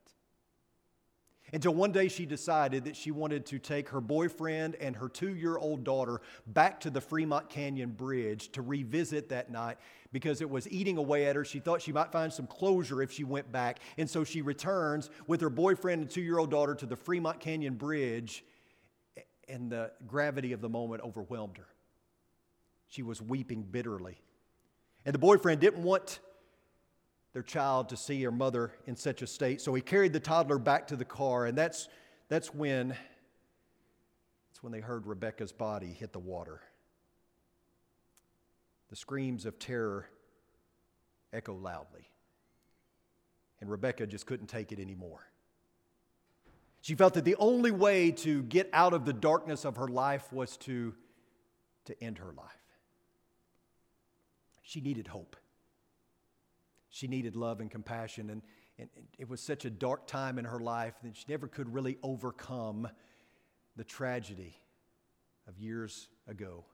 Until 1.52 1.74
one 1.74 1.92
day 1.92 2.08
she 2.08 2.26
decided 2.26 2.84
that 2.84 2.96
she 2.96 3.10
wanted 3.10 3.46
to 3.46 3.58
take 3.58 3.88
her 3.88 4.00
boyfriend 4.00 4.74
and 4.76 4.94
her 4.96 5.08
two 5.08 5.34
year 5.34 5.56
old 5.56 5.84
daughter 5.84 6.20
back 6.46 6.80
to 6.80 6.90
the 6.90 7.00
Fremont 7.00 7.48
Canyon 7.48 7.90
Bridge 7.90 8.50
to 8.52 8.62
revisit 8.62 9.30
that 9.30 9.50
night 9.50 9.78
because 10.12 10.40
it 10.40 10.50
was 10.50 10.68
eating 10.70 10.96
away 10.98 11.26
at 11.26 11.36
her. 11.36 11.44
She 11.44 11.60
thought 11.60 11.80
she 11.80 11.92
might 11.92 12.12
find 12.12 12.32
some 12.32 12.46
closure 12.46 13.02
if 13.02 13.12
she 13.12 13.24
went 13.24 13.50
back. 13.50 13.80
And 13.96 14.08
so 14.08 14.24
she 14.24 14.42
returns 14.42 15.10
with 15.26 15.40
her 15.40 15.50
boyfriend 15.50 16.02
and 16.02 16.10
two 16.10 16.22
year 16.22 16.38
old 16.38 16.50
daughter 16.50 16.74
to 16.74 16.86
the 16.86 16.96
Fremont 16.96 17.40
Canyon 17.40 17.74
Bridge, 17.74 18.44
and 19.48 19.72
the 19.72 19.90
gravity 20.06 20.52
of 20.52 20.60
the 20.60 20.68
moment 20.68 21.02
overwhelmed 21.02 21.56
her. 21.56 21.68
She 22.88 23.02
was 23.02 23.20
weeping 23.20 23.62
bitterly. 23.62 24.20
And 25.04 25.14
the 25.14 25.18
boyfriend 25.18 25.60
didn't 25.60 25.82
want 25.82 26.20
their 27.32 27.42
child 27.42 27.88
to 27.90 27.97
see 27.97 28.23
her 28.23 28.30
mother 28.30 28.73
in 28.87 28.97
such 28.97 29.23
a 29.23 29.26
state, 29.26 29.61
so 29.61 29.75
he 29.75 29.82
carried 29.82 30.12
the 30.12 30.20
toddler 30.20 30.58
back 30.58 30.87
to 30.88 30.97
the 30.97 31.04
car, 31.04 31.47
and 31.47 31.56
that's, 31.56 31.88
that's 32.28 32.54
when 32.54 32.97
that's 34.58 34.62
when 34.64 34.73
they 34.73 34.80
heard 34.80 35.06
Rebecca's 35.06 35.52
body 35.52 35.87
hit 35.87 36.12
the 36.12 36.18
water. 36.18 36.61
The 38.90 38.97
screams 38.97 39.47
of 39.47 39.61
terror 39.61 40.08
echo 41.32 41.54
loudly. 41.54 42.11
And 43.61 43.70
Rebecca 43.70 44.04
just 44.08 44.26
couldn't 44.26 44.49
take 44.49 44.73
it 44.73 44.80
anymore. 44.80 45.30
She 46.80 46.97
felt 46.97 47.14
that 47.14 47.25
the 47.25 47.37
only 47.37 47.70
way 47.70 48.11
to 48.11 48.42
get 48.42 48.68
out 48.73 48.94
of 48.94 49.04
the 49.04 49.12
darkness 49.12 49.64
of 49.64 49.76
her 49.76 49.87
life 49.87 50.32
was 50.32 50.56
to, 50.56 50.92
to 51.85 52.02
end 52.02 52.18
her 52.18 52.32
life. 52.37 52.50
She 54.62 54.80
needed 54.80 55.06
hope. 55.06 55.37
She 56.90 57.07
needed 57.07 57.37
love 57.37 57.61
and 57.61 57.70
compassion. 57.70 58.31
And, 58.31 58.42
and 58.79 58.88
it 59.18 59.29
was 59.29 59.40
such 59.40 59.64
a 59.64 59.70
dark 59.70 60.07
time 60.07 60.38
in 60.38 60.44
her 60.44 60.61
life 60.61 60.94
that 61.03 61.16
she 61.16 61.24
never 61.29 61.46
could 61.46 61.72
really 61.72 61.98
overcome 62.03 62.88
the 63.77 63.85
tragedy 63.85 64.57
of 65.46 65.59
years 65.59 66.09
ago. 66.27 66.64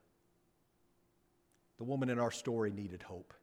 The 1.77 1.83
woman 1.83 2.09
in 2.09 2.19
our 2.19 2.31
story 2.31 2.71
needed 2.71 3.03
hope. 3.03 3.33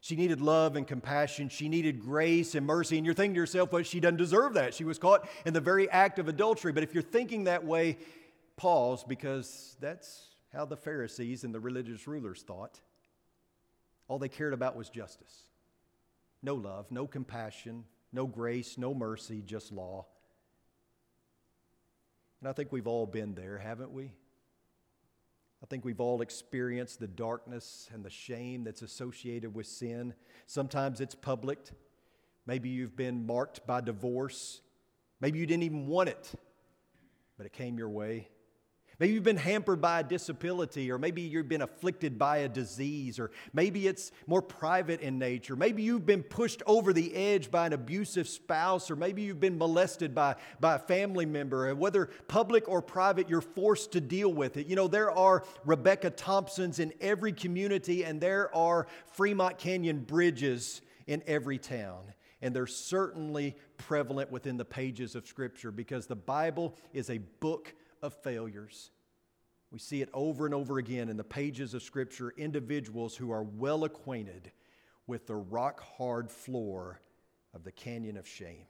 She 0.00 0.14
needed 0.14 0.40
love 0.40 0.76
and 0.76 0.86
compassion. 0.86 1.48
She 1.48 1.68
needed 1.68 2.00
grace 2.00 2.54
and 2.54 2.66
mercy. 2.66 2.96
And 2.96 3.04
you're 3.04 3.14
thinking 3.14 3.34
to 3.34 3.40
yourself, 3.40 3.72
well, 3.72 3.82
she 3.82 3.98
doesn't 3.98 4.18
deserve 4.18 4.54
that. 4.54 4.74
She 4.74 4.84
was 4.84 4.98
caught 4.98 5.28
in 5.44 5.52
the 5.52 5.60
very 5.60 5.90
act 5.90 6.18
of 6.18 6.28
adultery. 6.28 6.72
But 6.72 6.82
if 6.82 6.94
you're 6.94 7.02
thinking 7.02 7.44
that 7.44 7.64
way, 7.64 7.98
pause 8.56 9.04
because 9.04 9.76
that's 9.80 10.26
how 10.52 10.64
the 10.64 10.76
Pharisees 10.76 11.44
and 11.44 11.54
the 11.54 11.60
religious 11.60 12.06
rulers 12.06 12.42
thought. 12.42 12.80
All 14.08 14.18
they 14.18 14.28
cared 14.28 14.52
about 14.52 14.76
was 14.76 14.88
justice. 14.88 15.42
No 16.46 16.54
love, 16.54 16.92
no 16.92 17.08
compassion, 17.08 17.82
no 18.12 18.24
grace, 18.24 18.78
no 18.78 18.94
mercy, 18.94 19.42
just 19.44 19.72
law. 19.72 20.06
And 22.40 22.48
I 22.48 22.52
think 22.52 22.70
we've 22.70 22.86
all 22.86 23.04
been 23.04 23.34
there, 23.34 23.58
haven't 23.58 23.90
we? 23.90 24.12
I 25.60 25.66
think 25.66 25.84
we've 25.84 26.00
all 26.00 26.22
experienced 26.22 27.00
the 27.00 27.08
darkness 27.08 27.88
and 27.92 28.04
the 28.04 28.10
shame 28.10 28.62
that's 28.62 28.82
associated 28.82 29.56
with 29.56 29.66
sin. 29.66 30.14
Sometimes 30.46 31.00
it's 31.00 31.16
public. 31.16 31.58
Maybe 32.46 32.68
you've 32.68 32.96
been 32.96 33.26
marked 33.26 33.66
by 33.66 33.80
divorce. 33.80 34.60
Maybe 35.20 35.40
you 35.40 35.46
didn't 35.46 35.64
even 35.64 35.88
want 35.88 36.10
it, 36.10 36.30
but 37.36 37.46
it 37.46 37.54
came 37.54 37.76
your 37.76 37.88
way. 37.88 38.28
Maybe 38.98 39.12
you've 39.12 39.24
been 39.24 39.36
hampered 39.36 39.80
by 39.80 40.00
a 40.00 40.02
disability, 40.02 40.90
or 40.90 40.98
maybe 40.98 41.20
you've 41.20 41.48
been 41.48 41.60
afflicted 41.60 42.18
by 42.18 42.38
a 42.38 42.48
disease, 42.48 43.18
or 43.18 43.30
maybe 43.52 43.86
it's 43.86 44.10
more 44.26 44.40
private 44.40 45.00
in 45.02 45.18
nature. 45.18 45.54
Maybe 45.54 45.82
you've 45.82 46.06
been 46.06 46.22
pushed 46.22 46.62
over 46.66 46.94
the 46.94 47.14
edge 47.14 47.50
by 47.50 47.66
an 47.66 47.74
abusive 47.74 48.26
spouse, 48.26 48.90
or 48.90 48.96
maybe 48.96 49.22
you've 49.22 49.40
been 49.40 49.58
molested 49.58 50.14
by, 50.14 50.36
by 50.60 50.76
a 50.76 50.78
family 50.78 51.26
member. 51.26 51.68
And 51.68 51.78
whether 51.78 52.06
public 52.26 52.68
or 52.68 52.80
private, 52.80 53.28
you're 53.28 53.42
forced 53.42 53.92
to 53.92 54.00
deal 54.00 54.32
with 54.32 54.56
it. 54.56 54.66
You 54.66 54.76
know, 54.76 54.88
there 54.88 55.10
are 55.10 55.44
Rebecca 55.66 56.08
Thompsons 56.10 56.78
in 56.78 56.94
every 57.02 57.32
community, 57.32 58.04
and 58.04 58.18
there 58.18 58.54
are 58.56 58.86
Fremont 59.12 59.58
Canyon 59.58 60.00
bridges 60.00 60.80
in 61.06 61.22
every 61.26 61.58
town. 61.58 62.14
And 62.40 62.54
they're 62.54 62.66
certainly 62.66 63.56
prevalent 63.76 64.30
within 64.30 64.56
the 64.56 64.64
pages 64.64 65.14
of 65.14 65.26
Scripture 65.26 65.70
because 65.70 66.06
the 66.06 66.16
Bible 66.16 66.76
is 66.92 67.10
a 67.10 67.18
book 67.18 67.74
of 68.02 68.14
failures. 68.22 68.90
We 69.70 69.78
see 69.78 70.02
it 70.02 70.08
over 70.14 70.46
and 70.46 70.54
over 70.54 70.78
again 70.78 71.08
in 71.08 71.16
the 71.16 71.24
pages 71.24 71.74
of 71.74 71.82
Scripture 71.82 72.32
individuals 72.36 73.16
who 73.16 73.30
are 73.30 73.42
well 73.42 73.84
acquainted 73.84 74.52
with 75.06 75.26
the 75.26 75.36
rock 75.36 75.82
hard 75.98 76.30
floor 76.30 77.00
of 77.54 77.64
the 77.64 77.72
canyon 77.72 78.16
of 78.16 78.26
shame. 78.26 78.66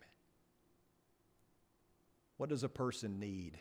What 2.37 2.51
does 2.51 2.65
a 2.65 2.69
person 2.69 3.19
need 3.19 3.59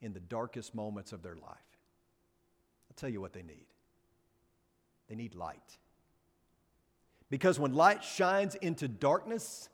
in 0.00 0.12
the 0.12 0.20
darkest 0.20 0.74
moments 0.74 1.12
of 1.12 1.22
their 1.22 1.36
life? 1.36 1.78
I'll 2.88 2.96
tell 2.96 3.08
you 3.08 3.20
what 3.20 3.32
they 3.32 3.42
need 3.42 3.66
they 5.10 5.16
need 5.16 5.34
light. 5.34 5.78
Because 7.30 7.58
when 7.58 7.74
light 7.74 8.04
shines 8.04 8.54
into 8.54 8.86
darkness, 8.88 9.68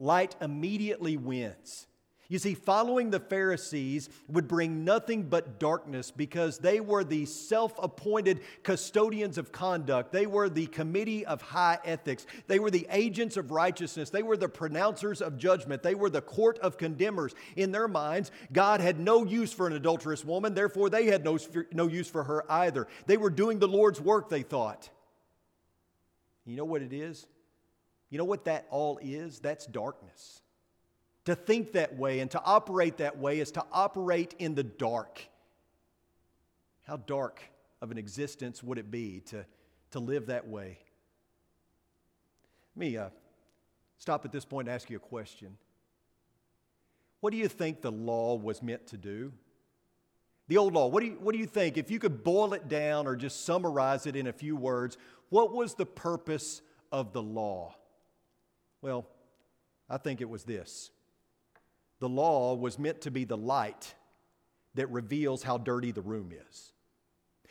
light 0.00 0.34
immediately 0.40 1.16
wins. 1.16 1.86
You 2.32 2.38
see, 2.38 2.54
following 2.54 3.10
the 3.10 3.20
Pharisees 3.20 4.08
would 4.26 4.48
bring 4.48 4.86
nothing 4.86 5.24
but 5.24 5.60
darkness 5.60 6.10
because 6.10 6.56
they 6.56 6.80
were 6.80 7.04
the 7.04 7.26
self 7.26 7.74
appointed 7.78 8.40
custodians 8.62 9.36
of 9.36 9.52
conduct. 9.52 10.12
They 10.12 10.24
were 10.24 10.48
the 10.48 10.64
committee 10.68 11.26
of 11.26 11.42
high 11.42 11.78
ethics. 11.84 12.24
They 12.46 12.58
were 12.58 12.70
the 12.70 12.86
agents 12.88 13.36
of 13.36 13.50
righteousness. 13.50 14.08
They 14.08 14.22
were 14.22 14.38
the 14.38 14.48
pronouncers 14.48 15.20
of 15.20 15.36
judgment. 15.36 15.82
They 15.82 15.94
were 15.94 16.08
the 16.08 16.22
court 16.22 16.58
of 16.60 16.78
condemners. 16.78 17.34
In 17.54 17.70
their 17.70 17.86
minds, 17.86 18.30
God 18.50 18.80
had 18.80 18.98
no 18.98 19.26
use 19.26 19.52
for 19.52 19.66
an 19.66 19.74
adulterous 19.74 20.24
woman, 20.24 20.54
therefore, 20.54 20.88
they 20.88 21.08
had 21.08 21.24
no, 21.24 21.38
no 21.70 21.86
use 21.86 22.08
for 22.08 22.24
her 22.24 22.50
either. 22.50 22.88
They 23.04 23.18
were 23.18 23.28
doing 23.28 23.58
the 23.58 23.68
Lord's 23.68 24.00
work, 24.00 24.30
they 24.30 24.42
thought. 24.42 24.88
You 26.46 26.56
know 26.56 26.64
what 26.64 26.80
it 26.80 26.94
is? 26.94 27.26
You 28.08 28.16
know 28.16 28.24
what 28.24 28.46
that 28.46 28.68
all 28.70 28.98
is? 29.02 29.38
That's 29.38 29.66
darkness. 29.66 30.41
To 31.26 31.34
think 31.34 31.72
that 31.72 31.96
way 31.96 32.20
and 32.20 32.30
to 32.32 32.42
operate 32.42 32.96
that 32.96 33.18
way 33.18 33.38
is 33.38 33.52
to 33.52 33.64
operate 33.72 34.34
in 34.38 34.54
the 34.54 34.64
dark. 34.64 35.20
How 36.82 36.96
dark 36.96 37.40
of 37.80 37.90
an 37.90 37.98
existence 37.98 38.62
would 38.62 38.78
it 38.78 38.90
be 38.90 39.20
to, 39.26 39.44
to 39.92 40.00
live 40.00 40.26
that 40.26 40.48
way? 40.48 40.78
Let 42.74 42.80
me 42.80 42.96
uh, 42.96 43.10
stop 43.98 44.24
at 44.24 44.32
this 44.32 44.44
point 44.44 44.68
and 44.68 44.74
ask 44.74 44.90
you 44.90 44.96
a 44.96 45.00
question. 45.00 45.56
What 47.20 47.30
do 47.30 47.36
you 47.36 47.46
think 47.46 47.82
the 47.82 47.92
law 47.92 48.34
was 48.34 48.62
meant 48.62 48.88
to 48.88 48.96
do? 48.96 49.32
The 50.48 50.56
old 50.56 50.74
law, 50.74 50.88
what 50.88 51.00
do, 51.00 51.06
you, 51.06 51.18
what 51.20 51.32
do 51.32 51.38
you 51.38 51.46
think? 51.46 51.76
If 51.76 51.88
you 51.88 52.00
could 52.00 52.24
boil 52.24 52.52
it 52.52 52.66
down 52.66 53.06
or 53.06 53.14
just 53.14 53.44
summarize 53.44 54.06
it 54.06 54.16
in 54.16 54.26
a 54.26 54.32
few 54.32 54.56
words, 54.56 54.98
what 55.28 55.52
was 55.52 55.74
the 55.74 55.86
purpose 55.86 56.62
of 56.90 57.12
the 57.12 57.22
law? 57.22 57.76
Well, 58.80 59.06
I 59.88 59.98
think 59.98 60.20
it 60.20 60.28
was 60.28 60.42
this 60.42 60.90
the 62.02 62.08
law 62.08 62.54
was 62.54 62.80
meant 62.80 63.00
to 63.02 63.12
be 63.12 63.22
the 63.22 63.36
light 63.36 63.94
that 64.74 64.90
reveals 64.90 65.44
how 65.44 65.56
dirty 65.56 65.92
the 65.92 66.00
room 66.00 66.32
is. 66.50 66.72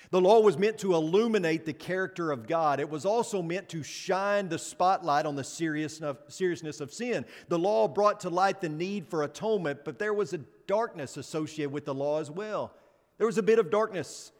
The 0.09 0.19
law 0.19 0.41
was 0.41 0.57
meant 0.57 0.77
to 0.79 0.93
illuminate 0.93 1.63
the 1.65 1.71
character 1.71 2.33
of 2.33 2.47
God. 2.47 2.81
It 2.81 2.89
was 2.89 3.05
also 3.05 3.41
meant 3.41 3.69
to 3.69 3.81
shine 3.81 4.49
the 4.49 4.59
spotlight 4.59 5.25
on 5.25 5.37
the 5.37 5.43
seriousness 5.45 6.81
of 6.81 6.93
sin. 6.93 7.25
The 7.47 7.57
law 7.57 7.87
brought 7.87 8.19
to 8.21 8.29
light 8.29 8.59
the 8.59 8.67
need 8.67 9.07
for 9.07 9.23
atonement, 9.23 9.85
but 9.85 9.99
there 9.99 10.13
was 10.13 10.33
a 10.33 10.39
darkness 10.67 11.15
associated 11.15 11.71
with 11.71 11.85
the 11.85 11.93
law 11.93 12.19
as 12.19 12.29
well. 12.29 12.75
There 13.19 13.27
was 13.27 13.37
a 13.37 13.43
bit 13.43 13.57
of 13.57 13.69
darkness. 13.69 14.33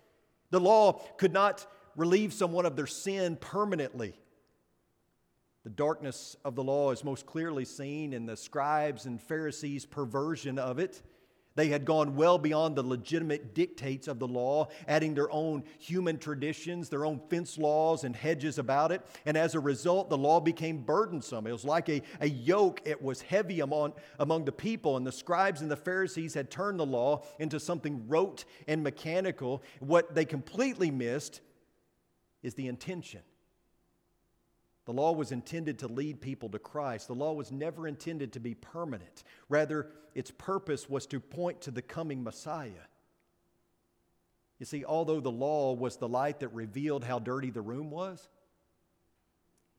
The 0.50 0.60
law 0.60 1.00
could 1.16 1.32
not 1.32 1.66
relieve 1.96 2.34
someone 2.34 2.66
of 2.66 2.76
their 2.76 2.86
sin 2.86 3.38
permanently. 3.38 4.20
The 5.64 5.70
darkness 5.70 6.36
of 6.44 6.56
the 6.56 6.64
law 6.64 6.92
is 6.92 7.04
most 7.04 7.26
clearly 7.26 7.66
seen 7.66 8.14
in 8.14 8.26
the 8.26 8.36
scribes 8.36 9.06
and 9.06 9.22
Pharisees' 9.22 9.86
perversion 9.86 10.58
of 10.58 10.80
it. 10.80 11.04
They 11.54 11.68
had 11.68 11.84
gone 11.86 12.16
well 12.16 12.38
beyond 12.38 12.76
the 12.76 12.84
legitimate 12.84 13.54
dictates 13.54 14.08
of 14.08 14.20
the 14.20 14.28
law, 14.28 14.70
adding 14.88 15.14
their 15.14 15.30
own 15.32 15.64
human 15.80 16.18
traditions, 16.18 16.88
their 16.88 17.06
own 17.06 17.20
fence 17.30 17.58
laws 17.58 18.06
and 18.06 18.16
hedges 18.16 18.58
about 18.58 18.92
it. 18.92 19.06
And 19.26 19.38
as 19.38 19.54
a 19.54 19.60
result, 19.60 20.10
the 20.10 20.18
law 20.18 20.40
became 20.40 20.84
burdensome. 20.84 21.46
It 21.46 21.52
was 21.52 21.66
like 21.66 21.90
a, 21.90 22.02
a 22.22 22.30
yoke, 22.30 22.82
it 22.86 23.02
was 23.02 23.22
heavy 23.22 23.60
among, 23.60 23.94
among 24.18 24.46
the 24.46 24.52
people. 24.54 24.96
And 24.96 25.06
the 25.06 25.12
scribes 25.12 25.62
and 25.62 25.70
the 25.70 25.76
Pharisees 25.76 26.34
had 26.34 26.50
turned 26.50 26.80
the 26.80 26.86
law 26.86 27.24
into 27.38 27.60
something 27.60 28.08
rote 28.08 28.46
and 28.68 28.82
mechanical. 28.82 29.62
What 29.80 30.16
they 30.16 30.26
completely 30.26 30.90
missed 30.90 31.42
is 32.42 32.54
the 32.54 32.68
intention. 32.68 33.22
The 34.92 34.98
law 34.98 35.14
was 35.14 35.32
intended 35.32 35.80
to 35.80 35.88
lead 35.88 36.20
people 36.20 36.50
to 36.50 36.60
Christ. 36.60 37.08
The 37.08 37.16
law 37.16 37.32
was 37.32 37.50
never 37.50 37.88
intended 37.88 38.34
to 38.34 38.42
be 38.42 38.56
permanent. 38.56 39.24
Rather, 39.48 39.88
its 40.16 40.32
purpose 40.32 40.90
was 40.90 41.06
to 41.06 41.22
point 41.22 41.62
to 41.62 41.72
the 41.72 41.82
coming 41.82 42.26
Messiah. 42.26 42.88
You 44.60 44.66
see, 44.66 44.84
although 44.84 45.22
the 45.22 45.32
law 45.32 45.72
was 45.72 45.96
the 45.96 46.10
light 46.10 46.42
that 46.42 46.50
revealed 46.50 47.06
how 47.06 47.20
dirty 47.20 47.52
the 47.52 47.62
room 47.62 47.90
was, 47.90 48.28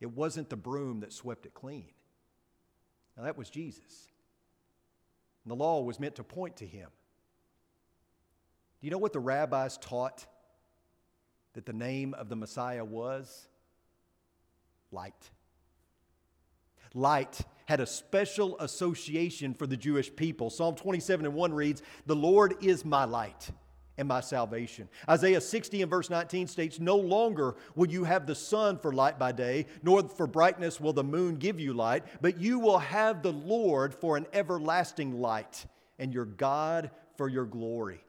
it 0.01 0.11
wasn't 0.11 0.49
the 0.49 0.57
broom 0.57 1.01
that 1.01 1.13
swept 1.13 1.45
it 1.45 1.53
clean. 1.53 1.91
Now, 3.15 3.25
that 3.25 3.37
was 3.37 3.51
Jesus. 3.51 4.09
And 5.45 5.51
the 5.51 5.57
law 5.57 5.83
was 5.83 6.01
meant 6.01 6.15
to 6.15 6.25
point 6.25 6.57
to 6.57 6.67
him. 6.67 6.89
Do 8.81 8.87
you 8.87 8.91
know 8.91 8.97
what 8.97 9.13
the 9.13 9.21
rabbis 9.21 9.77
taught 9.77 10.25
that 11.53 11.67
the 11.67 11.75
name 11.75 12.15
of 12.15 12.31
the 12.31 12.37
Messiah 12.37 12.83
was? 12.83 13.51
Light. 14.93 15.31
Light 16.95 17.41
had 17.67 17.81
a 17.81 17.87
special 17.87 18.59
association 18.59 19.55
for 19.55 19.67
the 19.67 19.77
Jewish 19.77 20.15
people. 20.15 20.51
Psalm 20.51 20.75
27 20.75 21.25
and 21.25 21.35
1 21.35 21.55
reads, 21.55 21.83
The 22.07 22.17
Lord 22.17 22.57
is 22.61 22.85
my 22.85 23.05
light 23.05 23.51
and 23.99 24.09
my 24.09 24.21
salvation. 24.21 24.89
Isaiah 25.09 25.41
60 25.41 25.83
and 25.83 25.91
verse 25.91 26.11
19 26.11 26.47
states, 26.47 26.81
No 26.81 26.97
longer 26.97 27.57
will 27.75 27.89
you 27.89 28.05
have 28.05 28.27
the 28.27 28.35
sun 28.35 28.79
for 28.79 28.93
light 28.93 29.19
by 29.19 29.33
day, 29.33 29.67
nor 29.83 30.03
for 30.03 30.27
brightness 30.27 30.81
will 30.81 30.93
the 30.93 31.05
moon 31.05 31.37
give 31.37 31.61
you 31.61 31.73
light, 31.73 32.05
but 32.21 32.39
you 32.39 32.59
will 32.59 32.79
have 32.79 33.23
the 33.23 33.33
Lord 33.33 33.95
for 33.95 34.17
an 34.17 34.27
everlasting 34.33 35.21
light, 35.21 35.67
and 35.99 36.13
your 36.13 36.25
God 36.25 36.91
for 37.17 37.29
your 37.29 37.45
glory. 37.45 38.05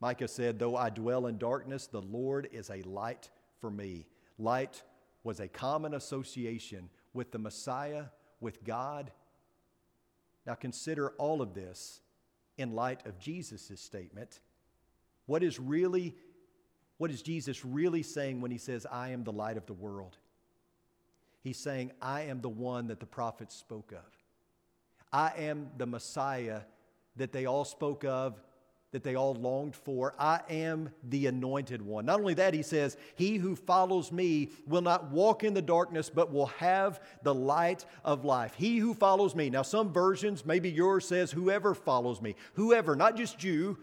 Micah 0.00 0.28
said, 0.28 0.58
Though 0.58 0.76
I 0.76 0.90
dwell 0.90 1.26
in 1.26 1.38
darkness, 1.38 1.86
the 1.86 2.02
Lord 2.02 2.48
is 2.52 2.70
a 2.70 2.82
light 2.82 3.30
for 3.60 3.70
me. 3.70 4.06
Light 4.38 4.82
was 5.22 5.40
a 5.40 5.48
common 5.48 5.94
association 5.94 6.88
with 7.12 7.30
the 7.32 7.38
Messiah, 7.38 8.04
with 8.40 8.64
God. 8.64 9.10
Now 10.46 10.54
consider 10.54 11.10
all 11.18 11.42
of 11.42 11.54
this 11.54 12.00
in 12.56 12.74
light 12.74 13.06
of 13.06 13.18
Jesus' 13.18 13.80
statement. 13.80 14.40
What 15.26 15.42
is 15.42 15.58
really, 15.60 16.16
what 16.98 17.10
is 17.10 17.22
Jesus 17.22 17.64
really 17.64 18.02
saying 18.02 18.40
when 18.40 18.50
he 18.50 18.58
says, 18.58 18.86
I 18.90 19.10
am 19.10 19.24
the 19.24 19.32
light 19.32 19.56
of 19.56 19.66
the 19.66 19.74
world? 19.74 20.16
He's 21.42 21.58
saying, 21.58 21.92
I 22.02 22.22
am 22.22 22.40
the 22.40 22.48
one 22.48 22.88
that 22.88 23.00
the 23.00 23.06
prophets 23.06 23.54
spoke 23.54 23.92
of. 23.92 24.04
I 25.12 25.32
am 25.38 25.70
the 25.76 25.86
Messiah 25.86 26.60
that 27.16 27.32
they 27.32 27.46
all 27.46 27.64
spoke 27.64 28.04
of 28.04 28.40
that 28.92 29.04
they 29.04 29.14
all 29.14 29.34
longed 29.34 29.76
for. 29.76 30.14
I 30.18 30.40
am 30.50 30.90
the 31.04 31.26
anointed 31.26 31.80
one. 31.80 32.06
Not 32.06 32.20
only 32.20 32.34
that, 32.34 32.54
he 32.54 32.62
says, 32.62 32.96
He 33.14 33.36
who 33.36 33.54
follows 33.54 34.10
me 34.10 34.50
will 34.66 34.82
not 34.82 35.10
walk 35.10 35.44
in 35.44 35.54
the 35.54 35.62
darkness, 35.62 36.10
but 36.10 36.32
will 36.32 36.46
have 36.46 37.00
the 37.22 37.34
light 37.34 37.84
of 38.04 38.24
life. 38.24 38.54
He 38.56 38.78
who 38.78 38.94
follows 38.94 39.34
me. 39.34 39.48
Now, 39.50 39.62
some 39.62 39.92
versions, 39.92 40.44
maybe 40.44 40.70
yours 40.70 41.06
says, 41.06 41.30
Whoever 41.30 41.74
follows 41.74 42.20
me. 42.20 42.34
Whoever, 42.54 42.96
not 42.96 43.16
just 43.16 43.38
Jew, 43.38 43.78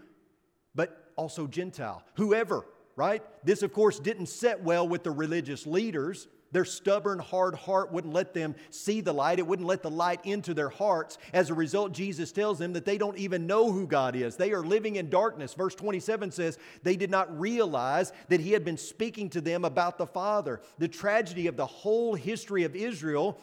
but 0.74 1.10
also 1.16 1.46
Gentile. 1.46 2.02
Whoever, 2.14 2.66
right? 2.94 3.22
This, 3.44 3.62
of 3.62 3.72
course, 3.72 3.98
didn't 3.98 4.26
set 4.26 4.62
well 4.62 4.86
with 4.86 5.04
the 5.04 5.10
religious 5.10 5.66
leaders 5.66 6.28
their 6.50 6.64
stubborn, 6.64 7.18
hard 7.18 7.54
heart 7.54 7.92
wouldn't 7.92 8.14
let 8.14 8.32
them 8.32 8.54
see 8.70 9.00
the 9.00 9.12
light. 9.12 9.38
It 9.38 9.46
wouldn't 9.46 9.68
let 9.68 9.82
the 9.82 9.90
light 9.90 10.20
into 10.24 10.54
their 10.54 10.70
hearts. 10.70 11.18
As 11.32 11.50
a 11.50 11.54
result, 11.54 11.92
Jesus 11.92 12.32
tells 12.32 12.58
them 12.58 12.72
that 12.72 12.84
they 12.84 12.96
don't 12.96 13.18
even 13.18 13.46
know 13.46 13.70
who 13.70 13.86
God 13.86 14.16
is. 14.16 14.36
They 14.36 14.52
are 14.52 14.62
living 14.62 14.96
in 14.96 15.10
darkness. 15.10 15.52
Verse 15.54 15.74
27 15.74 16.30
says 16.30 16.58
they 16.82 16.96
did 16.96 17.10
not 17.10 17.38
realize 17.38 18.12
that 18.28 18.40
He 18.40 18.52
had 18.52 18.64
been 18.64 18.78
speaking 18.78 19.28
to 19.30 19.40
them 19.40 19.64
about 19.64 19.98
the 19.98 20.06
Father. 20.06 20.60
The 20.78 20.88
tragedy 20.88 21.46
of 21.48 21.56
the 21.56 21.66
whole 21.66 22.14
history 22.14 22.64
of 22.64 22.74
Israel 22.74 23.38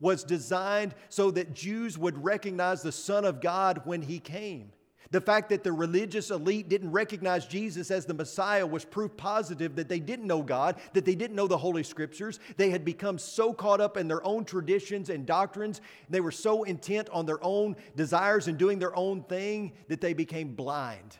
was 0.00 0.24
designed 0.24 0.94
so 1.08 1.30
that 1.30 1.54
Jews 1.54 1.98
would 1.98 2.22
recognize 2.22 2.82
the 2.82 2.92
Son 2.92 3.24
of 3.24 3.40
God 3.40 3.82
when 3.84 4.02
He 4.02 4.18
came. 4.18 4.72
The 5.10 5.20
fact 5.20 5.50
that 5.50 5.62
the 5.62 5.72
religious 5.72 6.30
elite 6.30 6.68
didn't 6.68 6.90
recognize 6.90 7.46
Jesus 7.46 7.90
as 7.90 8.06
the 8.06 8.14
Messiah 8.14 8.66
was 8.66 8.84
proof 8.84 9.16
positive 9.16 9.76
that 9.76 9.88
they 9.88 10.00
didn't 10.00 10.26
know 10.26 10.42
God, 10.42 10.76
that 10.94 11.04
they 11.04 11.14
didn't 11.14 11.36
know 11.36 11.46
the 11.46 11.58
Holy 11.58 11.82
Scriptures. 11.82 12.40
They 12.56 12.70
had 12.70 12.84
become 12.84 13.18
so 13.18 13.52
caught 13.52 13.80
up 13.80 13.96
in 13.96 14.08
their 14.08 14.24
own 14.26 14.44
traditions 14.44 15.10
and 15.10 15.26
doctrines, 15.26 15.80
they 16.08 16.20
were 16.20 16.30
so 16.30 16.64
intent 16.64 17.08
on 17.10 17.26
their 17.26 17.42
own 17.42 17.76
desires 17.94 18.48
and 18.48 18.58
doing 18.58 18.78
their 18.78 18.96
own 18.96 19.22
thing 19.22 19.72
that 19.88 20.00
they 20.00 20.12
became 20.12 20.54
blind 20.54 21.18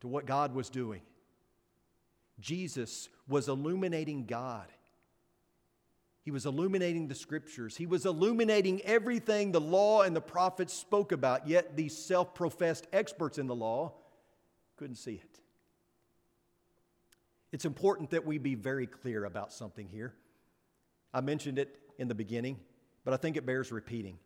to 0.00 0.08
what 0.08 0.26
God 0.26 0.54
was 0.54 0.70
doing. 0.70 1.02
Jesus 2.40 3.08
was 3.28 3.48
illuminating 3.48 4.26
God. 4.26 4.66
He 6.24 6.30
was 6.30 6.46
illuminating 6.46 7.08
the 7.08 7.14
scriptures. 7.14 7.76
He 7.76 7.86
was 7.86 8.06
illuminating 8.06 8.80
everything 8.82 9.50
the 9.50 9.60
law 9.60 10.02
and 10.02 10.14
the 10.14 10.20
prophets 10.20 10.72
spoke 10.72 11.10
about, 11.10 11.48
yet 11.48 11.76
these 11.76 11.96
self 11.96 12.34
professed 12.34 12.86
experts 12.92 13.38
in 13.38 13.48
the 13.48 13.54
law 13.54 13.92
couldn't 14.76 14.96
see 14.96 15.14
it. 15.14 15.40
It's 17.50 17.64
important 17.64 18.10
that 18.10 18.24
we 18.24 18.38
be 18.38 18.54
very 18.54 18.86
clear 18.86 19.24
about 19.24 19.52
something 19.52 19.88
here. 19.88 20.14
I 21.12 21.20
mentioned 21.20 21.58
it 21.58 21.78
in 21.98 22.08
the 22.08 22.14
beginning, 22.14 22.58
but 23.04 23.12
I 23.12 23.16
think 23.16 23.36
it 23.36 23.44
bears 23.44 23.72
repeating. 23.72 24.18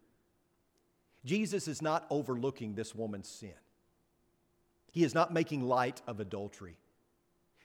Jesus 1.25 1.67
is 1.67 1.83
not 1.83 2.07
overlooking 2.09 2.75
this 2.75 2.95
woman's 2.95 3.29
sin, 3.29 3.55
he 4.93 5.03
is 5.03 5.15
not 5.15 5.33
making 5.33 5.63
light 5.63 6.03
of 6.07 6.21
adultery. 6.21 6.77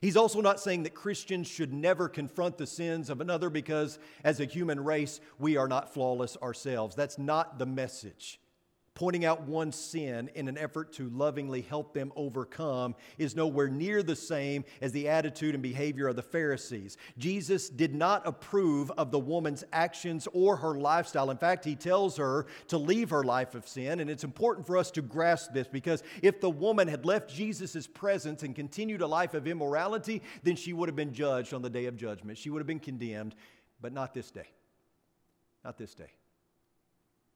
He's 0.02 0.16
also 0.16 0.40
not 0.40 0.58
saying 0.58 0.82
that 0.82 0.94
Christians 0.94 1.46
should 1.46 1.72
never 1.72 2.08
confront 2.08 2.58
the 2.58 2.66
sins 2.66 3.08
of 3.08 3.20
another 3.20 3.48
because, 3.48 4.00
as 4.24 4.40
a 4.40 4.44
human 4.44 4.82
race, 4.82 5.20
we 5.38 5.56
are 5.56 5.68
not 5.68 5.94
flawless 5.94 6.36
ourselves. 6.42 6.96
That's 6.96 7.18
not 7.18 7.60
the 7.60 7.66
message. 7.66 8.40
Pointing 8.94 9.24
out 9.24 9.42
one 9.44 9.72
sin 9.72 10.30
in 10.34 10.48
an 10.48 10.58
effort 10.58 10.92
to 10.94 11.08
lovingly 11.08 11.62
help 11.62 11.94
them 11.94 12.12
overcome 12.14 12.94
is 13.16 13.34
nowhere 13.34 13.68
near 13.68 14.02
the 14.02 14.14
same 14.14 14.66
as 14.82 14.92
the 14.92 15.08
attitude 15.08 15.54
and 15.54 15.62
behavior 15.62 16.08
of 16.08 16.16
the 16.16 16.22
Pharisees. 16.22 16.98
Jesus 17.16 17.70
did 17.70 17.94
not 17.94 18.26
approve 18.26 18.90
of 18.98 19.10
the 19.10 19.18
woman's 19.18 19.64
actions 19.72 20.28
or 20.34 20.56
her 20.56 20.74
lifestyle. 20.74 21.30
In 21.30 21.38
fact, 21.38 21.64
he 21.64 21.74
tells 21.74 22.18
her 22.18 22.44
to 22.68 22.76
leave 22.76 23.08
her 23.08 23.24
life 23.24 23.54
of 23.54 23.66
sin, 23.66 24.00
and 24.00 24.10
it's 24.10 24.24
important 24.24 24.66
for 24.66 24.76
us 24.76 24.90
to 24.90 25.00
grasp 25.00 25.54
this 25.54 25.68
because 25.68 26.02
if 26.20 26.38
the 26.42 26.50
woman 26.50 26.86
had 26.86 27.06
left 27.06 27.32
Jesus' 27.32 27.86
presence 27.86 28.42
and 28.42 28.54
continued 28.54 29.00
a 29.00 29.06
life 29.06 29.32
of 29.32 29.46
immorality, 29.46 30.20
then 30.42 30.54
she 30.54 30.74
would 30.74 30.90
have 30.90 30.96
been 30.96 31.14
judged 31.14 31.54
on 31.54 31.62
the 31.62 31.70
day 31.70 31.86
of 31.86 31.96
judgment. 31.96 32.36
She 32.36 32.50
would 32.50 32.60
have 32.60 32.66
been 32.66 32.78
condemned, 32.78 33.34
but 33.80 33.94
not 33.94 34.12
this 34.12 34.30
day. 34.30 34.48
Not 35.64 35.78
this 35.78 35.94
day. 35.94 36.10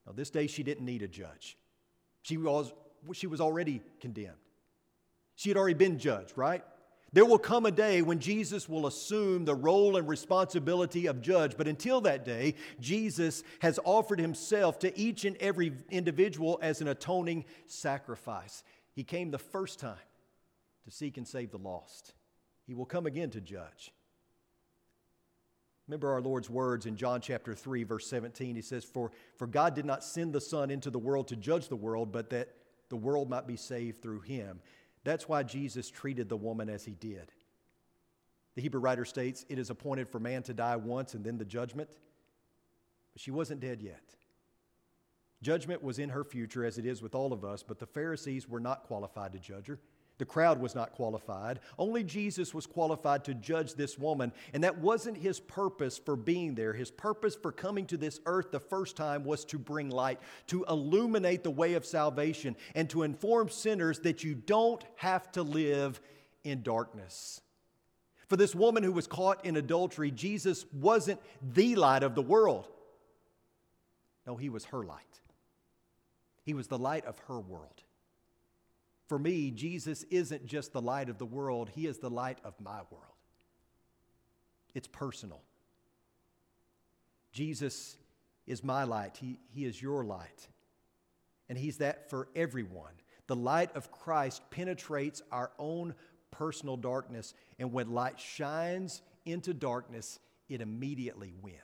Now, 0.07 0.12
this 0.12 0.31
day 0.31 0.47
she 0.47 0.62
didn't 0.62 0.85
need 0.85 1.03
a 1.03 1.09
judge. 1.09 1.57
She 2.23 2.37
was, 2.37 2.73
she 3.12 3.27
was 3.27 3.40
already 3.40 3.83
condemned. 4.01 4.37
She 5.35 5.51
had 5.51 5.57
already 5.57 5.75
been 5.75 5.99
judged, 5.99 6.33
right? 6.37 6.62
There 7.12 7.25
will 7.25 7.38
come 7.38 7.66
a 7.66 7.71
day 7.71 8.03
when 8.03 8.19
Jesus 8.19 8.69
will 8.69 8.87
assume 8.87 9.45
the 9.45 9.55
role 9.55 9.97
and 9.97 10.09
responsibility 10.09 11.07
of 11.07 11.23
judge. 11.23 11.57
But 11.57 11.69
until 11.69 12.01
that 12.03 12.25
day, 12.25 12.55
Jesus 12.81 13.42
has 13.61 13.79
offered 13.85 14.19
himself 14.19 14.79
to 14.81 14.99
each 14.99 15.25
and 15.25 15.37
every 15.38 15.73
individual 15.90 16.59
as 16.62 16.81
an 16.81 16.88
atoning 16.88 17.45
sacrifice. 17.66 18.64
He 18.92 19.05
came 19.05 19.31
the 19.31 19.38
first 19.38 19.79
time 19.79 19.97
to 20.85 20.90
seek 20.90 21.16
and 21.16 21.27
save 21.27 21.51
the 21.51 21.59
lost. 21.59 22.12
He 22.66 22.75
will 22.75 22.87
come 22.87 23.07
again 23.07 23.31
to 23.31 23.40
judge. 23.40 23.92
Remember 25.88 26.12
our 26.12 26.20
Lord's 26.20 26.51
words 26.51 26.87
in 26.87 26.96
John 26.96 27.20
chapter 27.20 27.55
3, 27.55 27.85
verse 27.85 28.09
17. 28.09 28.57
He 28.57 28.62
says, 28.62 28.85
for, 28.85 29.12
for 29.37 29.46
God 29.46 29.75
did 29.75 29.85
not 29.85 30.03
send 30.03 30.33
the 30.33 30.40
Son 30.40 30.70
into 30.70 30.90
the 30.90 30.99
world 30.99 31.29
to 31.29 31.37
judge 31.37 31.68
the 31.68 31.77
world, 31.77 32.11
but 32.11 32.31
that 32.31 32.49
the 32.88 32.96
world 32.96 33.31
might 33.31 33.46
be 33.46 33.57
saved 33.57 34.03
through 34.03 34.20
him. 34.20 34.61
That's 35.05 35.29
why 35.29 35.44
Jesus 35.44 35.88
treated 35.88 36.29
the 36.29 36.37
woman 36.37 36.68
as 36.68 36.85
he 36.85 36.92
did. 36.92 37.31
The 38.57 38.62
Hebrew 38.62 38.81
writer 38.81 39.05
states, 39.05 39.44
It 39.49 39.59
is 39.59 39.70
appointed 39.70 40.09
for 40.09 40.18
man 40.18 40.42
to 40.44 40.55
die 40.55 40.77
once 40.77 41.14
and 41.14 41.25
then 41.25 41.38
the 41.38 41.44
judgment. 41.44 41.90
But 43.12 43.22
she 43.22 43.31
wasn't 43.31 43.61
dead 43.61 43.81
yet. 43.81 44.03
Judgment 45.42 45.83
was 45.83 45.99
in 45.99 46.09
her 46.09 46.25
future, 46.25 46.64
as 46.64 46.79
it 46.79 46.87
is 46.87 47.03
with 47.03 47.14
all 47.14 47.33
of 47.33 47.44
us, 47.44 47.62
but 47.62 47.79
the 47.79 47.87
Pharisees 47.87 48.49
were 48.49 48.59
not 48.59 48.85
qualified 48.85 49.33
to 49.33 49.38
judge 49.38 49.68
her. 49.68 49.79
The 50.19 50.25
crowd 50.25 50.61
was 50.61 50.75
not 50.75 50.93
qualified. 50.93 51.61
Only 51.79 52.03
Jesus 52.03 52.55
was 52.55 52.67
qualified 52.67 53.25
to 53.25 53.35
judge 53.35 53.75
this 53.75 53.99
woman, 53.99 54.33
and 54.55 54.65
that 54.65 54.79
wasn't 54.79 55.19
his 55.19 55.41
purpose 55.41 55.99
for 55.99 56.17
being 56.17 56.55
there. 56.55 56.73
His 56.73 56.91
purpose 56.91 57.37
for 57.37 57.53
coming 57.53 57.85
to 57.87 57.99
this 57.99 58.21
earth 58.25 58.51
the 58.51 58.61
first 58.61 58.97
time 58.97 59.25
was 59.25 59.45
to 59.47 59.59
bring 59.59 59.91
light, 59.91 60.19
to 60.47 60.65
illuminate 60.69 61.43
the 61.43 61.51
way 61.51 61.75
of 61.75 61.85
salvation, 61.85 62.57
and 62.75 62.89
to 62.91 63.03
inform 63.03 63.51
sinners 63.51 63.99
that 64.01 64.25
you 64.25 64.35
don't 64.35 64.83
have 64.97 65.31
to 65.33 65.43
live 65.43 66.01
in 66.45 66.63
darkness. 66.63 67.43
For 68.29 68.37
this 68.37 68.55
woman 68.55 68.83
who 68.83 68.93
was 68.93 69.07
caught 69.07 69.45
in 69.45 69.57
adultery, 69.57 70.11
Jesus 70.11 70.65
wasn't 70.73 71.21
the 71.43 71.75
light 71.77 72.03
of 72.03 72.15
the 72.15 72.23
world. 72.23 72.69
No, 74.27 74.37
he 74.37 74.49
was 74.49 74.65
her 74.67 74.83
light. 74.83 75.21
He 76.43 76.55
was 76.55 76.69
the 76.69 76.79
light 76.79 77.05
of 77.05 77.19
her 77.29 77.39
world. 77.39 77.83
For 79.09 79.19
me, 79.19 79.51
Jesus 79.51 80.03
isn't 80.11 80.47
just 80.47 80.73
the 80.73 80.83
light 80.83 81.09
of 81.09 81.19
the 81.19 81.27
world, 81.27 81.71
He 81.75 81.87
is 81.87 81.99
the 81.99 82.11
light 82.11 82.38
of 82.45 82.55
my 82.61 82.81
world. 82.90 83.05
It's 84.75 84.88
personal. 84.88 85.40
Jesus 87.33 87.97
is 88.47 88.64
my 88.64 88.85
light, 88.85 89.16
He, 89.21 89.38
he 89.49 89.64
is 89.64 89.81
your 89.81 90.05
light. 90.05 90.49
And 91.49 91.57
He's 91.57 91.79
that 91.79 92.11
for 92.11 92.29
everyone. 92.35 92.92
The 93.29 93.37
light 93.37 93.75
of 93.77 93.90
Christ 93.90 94.42
penetrates 94.51 95.23
our 95.31 95.51
own 95.59 95.95
personal 96.31 96.77
darkness, 96.77 97.35
and 97.59 97.73
when 97.73 97.92
light 97.92 98.21
shines 98.21 99.03
into 99.25 99.55
darkness, 99.55 100.19
it 100.49 100.61
immediately 100.61 101.33
wins. 101.42 101.57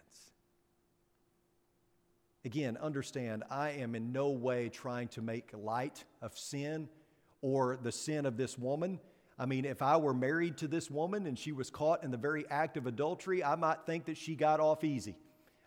Again, 2.45 2.77
understand, 2.79 3.45
I 3.51 3.71
am 3.71 3.95
in 3.95 4.13
no 4.13 4.31
way 4.31 4.69
trying 4.69 5.09
to 5.09 5.23
make 5.23 5.51
light 5.55 6.05
of 6.21 6.37
sin 6.37 6.89
or 7.43 7.79
the 7.83 7.93
sin 7.93 8.25
of 8.25 8.37
this 8.37 8.57
woman. 8.57 8.99
I 9.39 9.47
mean, 9.47 9.65
if 9.65 9.83
I 9.83 9.97
were 9.97 10.15
married 10.15 10.57
to 10.59 10.69
this 10.69 10.91
woman 10.91 11.27
and 11.27 11.39
she 11.39 11.53
was 11.53 11.69
caught 11.69 12.05
in 12.05 12.11
the 12.11 12.17
very 12.17 12.49
act 12.49 12.77
of 12.77 12.87
adultery, 12.87 13.45
I 13.45 13.57
might 13.57 13.85
think 13.85 14.07
that 14.07 14.17
she 14.17 14.35
got 14.37 14.61
off 14.61 14.85
easy. 14.85 15.17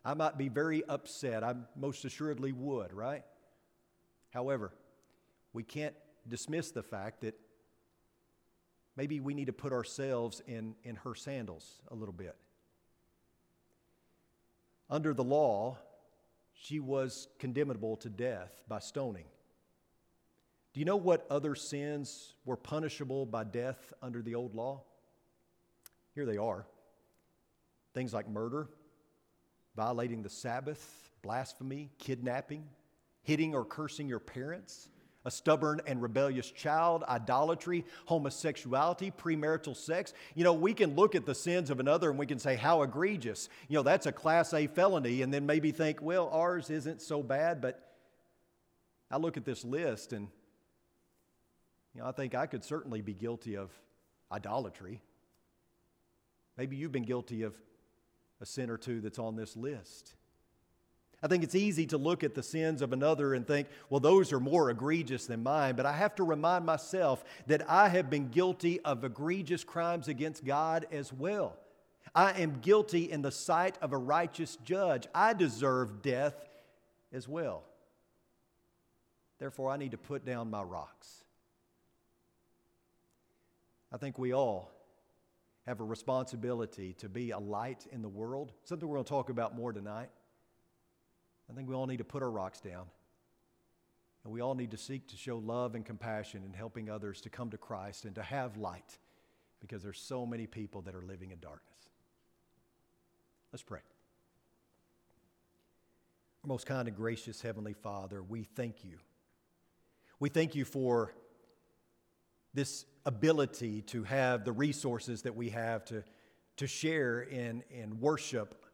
I 0.03 0.13
might 0.13 0.37
be 0.37 0.49
very 0.49 0.83
upset. 0.85 1.43
I 1.43 1.55
most 1.75 2.05
assuredly 2.05 2.53
would, 2.53 2.93
right? 2.93 3.23
However, 4.29 4.71
we 5.51 5.63
can't 5.63 5.95
dismiss 6.27 6.71
the 6.71 6.83
fact 6.83 7.21
that 7.21 7.35
maybe 8.95 9.19
we 9.19 9.33
need 9.33 9.45
to 9.45 9.53
put 9.53 9.73
ourselves 9.73 10.41
in, 10.47 10.75
in 10.83 10.95
her 10.97 11.15
sandals 11.15 11.81
a 11.89 11.95
little 11.95 12.13
bit. 12.13 12.35
Under 14.89 15.13
the 15.13 15.23
law, 15.23 15.77
she 16.53 16.79
was 16.79 17.27
condemnable 17.39 17.97
to 17.97 18.09
death 18.09 18.63
by 18.67 18.79
stoning. 18.79 19.25
Do 20.75 20.81
you 20.81 20.85
know 20.85 20.97
what 20.97 21.25
other 21.29 21.55
sins 21.55 22.33
were 22.43 22.57
punishable 22.57 23.25
by 23.25 23.45
death 23.45 23.93
under 24.01 24.21
the 24.21 24.35
old 24.35 24.53
law? 24.53 24.81
Here 26.13 26.25
they 26.25 26.35
are 26.35 26.65
things 27.93 28.13
like 28.13 28.27
murder, 28.27 28.67
violating 29.77 30.21
the 30.21 30.29
Sabbath, 30.29 31.09
blasphemy, 31.21 31.91
kidnapping, 31.97 32.65
hitting 33.23 33.55
or 33.55 33.63
cursing 33.63 34.09
your 34.09 34.19
parents, 34.19 34.89
a 35.23 35.31
stubborn 35.31 35.79
and 35.87 36.01
rebellious 36.01 36.51
child, 36.51 37.05
idolatry, 37.07 37.85
homosexuality, 38.05 39.11
premarital 39.11 39.77
sex. 39.77 40.13
You 40.33 40.43
know, 40.43 40.51
we 40.51 40.73
can 40.73 40.93
look 40.93 41.15
at 41.15 41.25
the 41.25 41.33
sins 41.33 41.69
of 41.69 41.79
another 41.79 42.09
and 42.09 42.19
we 42.19 42.25
can 42.25 42.37
say, 42.37 42.57
how 42.57 42.81
egregious. 42.81 43.47
You 43.69 43.75
know, 43.75 43.83
that's 43.83 44.07
a 44.07 44.11
class 44.11 44.53
A 44.53 44.67
felony, 44.67 45.21
and 45.21 45.33
then 45.33 45.45
maybe 45.45 45.71
think, 45.71 46.01
well, 46.01 46.27
ours 46.33 46.69
isn't 46.69 47.01
so 47.01 47.23
bad, 47.23 47.61
but 47.61 47.81
I 49.09 49.15
look 49.15 49.37
at 49.37 49.45
this 49.45 49.63
list 49.63 50.11
and 50.11 50.27
you 51.95 52.01
know, 52.01 52.07
I 52.07 52.11
think 52.11 52.35
I 52.35 52.45
could 52.45 52.63
certainly 52.63 53.01
be 53.01 53.13
guilty 53.13 53.55
of 53.55 53.71
idolatry. 54.31 55.01
Maybe 56.57 56.75
you've 56.75 56.91
been 56.91 57.03
guilty 57.03 57.43
of 57.43 57.55
a 58.41 58.45
sin 58.45 58.69
or 58.69 58.77
two 58.77 58.99
that's 58.99 59.19
on 59.19 59.35
this 59.35 59.55
list. 59.55 60.13
I 61.23 61.27
think 61.27 61.43
it's 61.43 61.55
easy 61.55 61.87
to 61.87 61.97
look 61.97 62.23
at 62.23 62.35
the 62.35 62.43
sins 62.43 62.81
of 62.81 62.93
another 62.93 63.33
and 63.33 63.47
think, 63.47 63.67
well, 63.89 64.01
those 64.01 64.33
are 64.33 64.39
more 64.39 64.69
egregious 64.69 65.25
than 65.25 65.41
mine. 65.41 65.75
But 65.75 65.85
I 65.85 65.93
have 65.93 66.13
to 66.15 66.23
remind 66.23 66.65
myself 66.65 67.23
that 67.47 67.67
I 67.69 67.89
have 67.89 68.09
been 68.09 68.29
guilty 68.29 68.79
of 68.81 69.03
egregious 69.03 69.63
crimes 69.63 70.07
against 70.07 70.45
God 70.45 70.85
as 70.91 71.11
well. 71.13 71.57
I 72.13 72.33
am 72.41 72.59
guilty 72.61 73.09
in 73.09 73.21
the 73.21 73.31
sight 73.31 73.77
of 73.81 73.91
a 73.91 73.97
righteous 73.97 74.57
judge. 74.57 75.07
I 75.15 75.33
deserve 75.33 76.01
death 76.01 76.35
as 77.11 77.27
well. 77.27 77.63
Therefore, 79.39 79.71
I 79.71 79.77
need 79.77 79.91
to 79.91 79.97
put 79.97 80.25
down 80.25 80.49
my 80.49 80.61
rocks. 80.61 81.24
I 83.95 83.97
think 83.97 84.19
we 84.19 84.33
all 84.33 84.73
have 85.65 85.79
a 85.79 85.85
responsibility 85.85 86.91
to 86.95 87.07
be 87.07 87.31
a 87.31 87.39
light 87.39 87.87
in 87.93 88.01
the 88.01 88.09
world, 88.09 88.51
something 88.65 88.85
we're 88.89 88.97
going 88.97 89.05
to 89.05 89.09
talk 89.09 89.29
about 89.29 89.55
more 89.55 89.71
tonight. 89.71 90.09
I 91.49 91.53
think 91.53 91.69
we 91.69 91.75
all 91.75 91.87
need 91.87 91.99
to 91.99 92.03
put 92.03 92.21
our 92.21 92.29
rocks 92.29 92.59
down. 92.59 92.87
And 94.25 94.33
we 94.33 94.41
all 94.41 94.53
need 94.53 94.71
to 94.71 94.77
seek 94.77 95.07
to 95.07 95.15
show 95.15 95.37
love 95.37 95.75
and 95.75 95.85
compassion 95.85 96.43
in 96.45 96.51
helping 96.51 96.89
others 96.89 97.21
to 97.21 97.29
come 97.29 97.49
to 97.51 97.57
Christ 97.57 98.03
and 98.03 98.13
to 98.15 98.21
have 98.21 98.57
light 98.57 98.99
because 99.61 99.81
there's 99.81 100.01
so 100.01 100.25
many 100.25 100.45
people 100.45 100.81
that 100.81 100.93
are 100.93 101.05
living 101.05 101.31
in 101.31 101.39
darkness. 101.39 101.89
Let's 103.53 103.63
pray. 103.63 103.79
Our 106.43 106.49
most 106.49 106.65
kind 106.65 106.89
and 106.89 106.97
gracious 106.97 107.41
Heavenly 107.41 107.73
Father, 107.73 108.21
we 108.21 108.43
thank 108.43 108.83
you. 108.83 108.97
We 110.19 110.27
thank 110.27 110.53
you 110.53 110.65
for 110.65 111.13
this 112.55 112.85
ability 113.05 113.81
to 113.81 114.03
have 114.03 114.45
the 114.45 114.51
resources 114.51 115.21
that 115.23 115.35
we 115.35 115.49
have 115.49 115.83
to, 115.85 116.03
to 116.55 116.65
share 116.65 117.21
in, 117.21 117.63
in 117.69 117.99
worship 117.99 118.65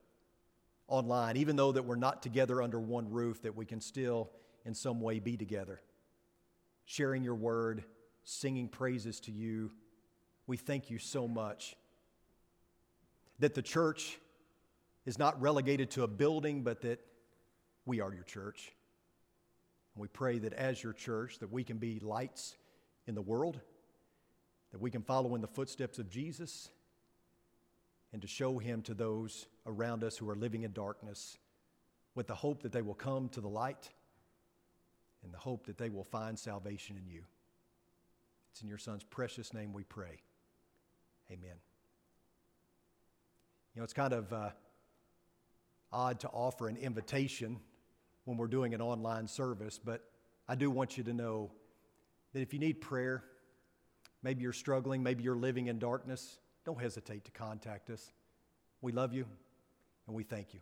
online, 0.88 1.36
even 1.36 1.56
though 1.56 1.72
that 1.72 1.84
we're 1.84 1.96
not 1.96 2.22
together 2.22 2.62
under 2.62 2.80
one 2.80 3.10
roof, 3.10 3.42
that 3.42 3.56
we 3.56 3.66
can 3.66 3.82
still 3.82 4.30
in 4.66 4.76
some 4.76 5.02
way 5.02 5.20
be 5.20 5.36
together. 5.36 5.82
Sharing 6.86 7.24
your 7.24 7.36
word, 7.36 7.84
singing 8.24 8.68
praises 8.68 9.20
to 9.22 9.32
you. 9.32 9.72
We 10.46 10.58
thank 10.58 10.92
you 10.92 11.00
so 11.00 11.28
much 11.28 11.76
that 13.40 13.56
the 13.56 13.62
church 13.64 14.20
is 15.08 15.18
not 15.18 15.42
relegated 15.42 15.90
to 15.92 16.04
a 16.04 16.08
building, 16.08 16.62
but 16.62 16.82
that 16.82 17.00
we 17.86 18.00
are 18.00 18.14
your 18.14 18.24
church. 18.24 18.72
And 19.96 20.02
we 20.04 20.08
pray 20.08 20.38
that 20.38 20.54
as 20.54 20.84
your 20.84 20.94
church, 20.94 21.40
that 21.40 21.52
we 21.52 21.64
can 21.64 21.78
be 21.78 22.00
lights 22.00 22.56
in 23.08 23.16
the 23.16 23.22
world 23.22 23.60
that 24.72 24.80
we 24.80 24.92
can 24.92 25.02
follow 25.02 25.36
in 25.36 25.42
the 25.42 25.48
footsteps 25.48 26.00
of 26.00 26.10
Jesus 26.10 26.70
and 28.14 28.22
to 28.22 28.28
show 28.28 28.58
him 28.58 28.82
to 28.84 28.94
those 28.94 29.48
around 29.66 30.04
us 30.04 30.18
who 30.18 30.30
are 30.30 30.36
living 30.36 30.64
in 30.64 30.72
darkness 30.74 31.38
with 32.16 32.28
the 32.28 32.36
hope 32.36 32.64
that 32.64 32.72
they 32.72 32.82
will 32.82 32.94
come 32.94 33.30
to 33.30 33.42
the 33.42 33.48
light 33.48 33.90
and 35.24 35.34
the 35.34 35.38
hope 35.38 35.66
that 35.68 35.78
they 35.78 35.90
will 35.90 36.04
find 36.04 36.38
salvation 36.38 36.98
in 36.98 37.08
you. 37.08 37.24
It's 38.52 38.62
in 38.62 38.68
your 38.68 38.78
Son's 38.78 39.04
precious 39.04 39.54
name 39.54 39.72
we 39.72 39.84
pray. 39.84 40.22
Amen. 41.30 41.56
You 43.74 43.80
know, 43.80 43.84
it's 43.84 43.94
kind 43.94 44.12
of 44.12 44.34
uh, 44.34 44.50
odd 45.94 46.20
to 46.22 46.28
offer 46.30 46.68
an 46.68 46.76
invitation 46.76 47.60
when 48.26 48.38
we're 48.38 48.48
doing 48.48 48.74
an 48.74 48.82
online 48.82 49.28
service, 49.28 49.80
but 49.84 50.04
I 50.48 50.56
do 50.56 50.70
want 50.70 50.98
you 50.98 51.04
to 51.06 51.14
know 51.14 51.52
that 52.34 52.42
if 52.42 52.54
you 52.54 52.60
need 52.60 52.82
prayer, 52.82 53.24
Maybe 54.24 54.44
you're 54.44 54.54
struggling, 54.54 55.02
maybe 55.02 55.24
you're 55.24 55.36
living 55.36 55.68
in 55.68 55.80
darkness. 55.80 56.38
Don't 56.66 56.80
hesitate 56.80 57.26
to 57.26 57.32
contact 57.32 57.90
us. 57.90 58.12
We 58.82 58.92
love 58.92 59.14
you 59.14 59.26
and 60.08 60.16
we 60.16 60.24
thank 60.24 60.54
you. 60.54 60.60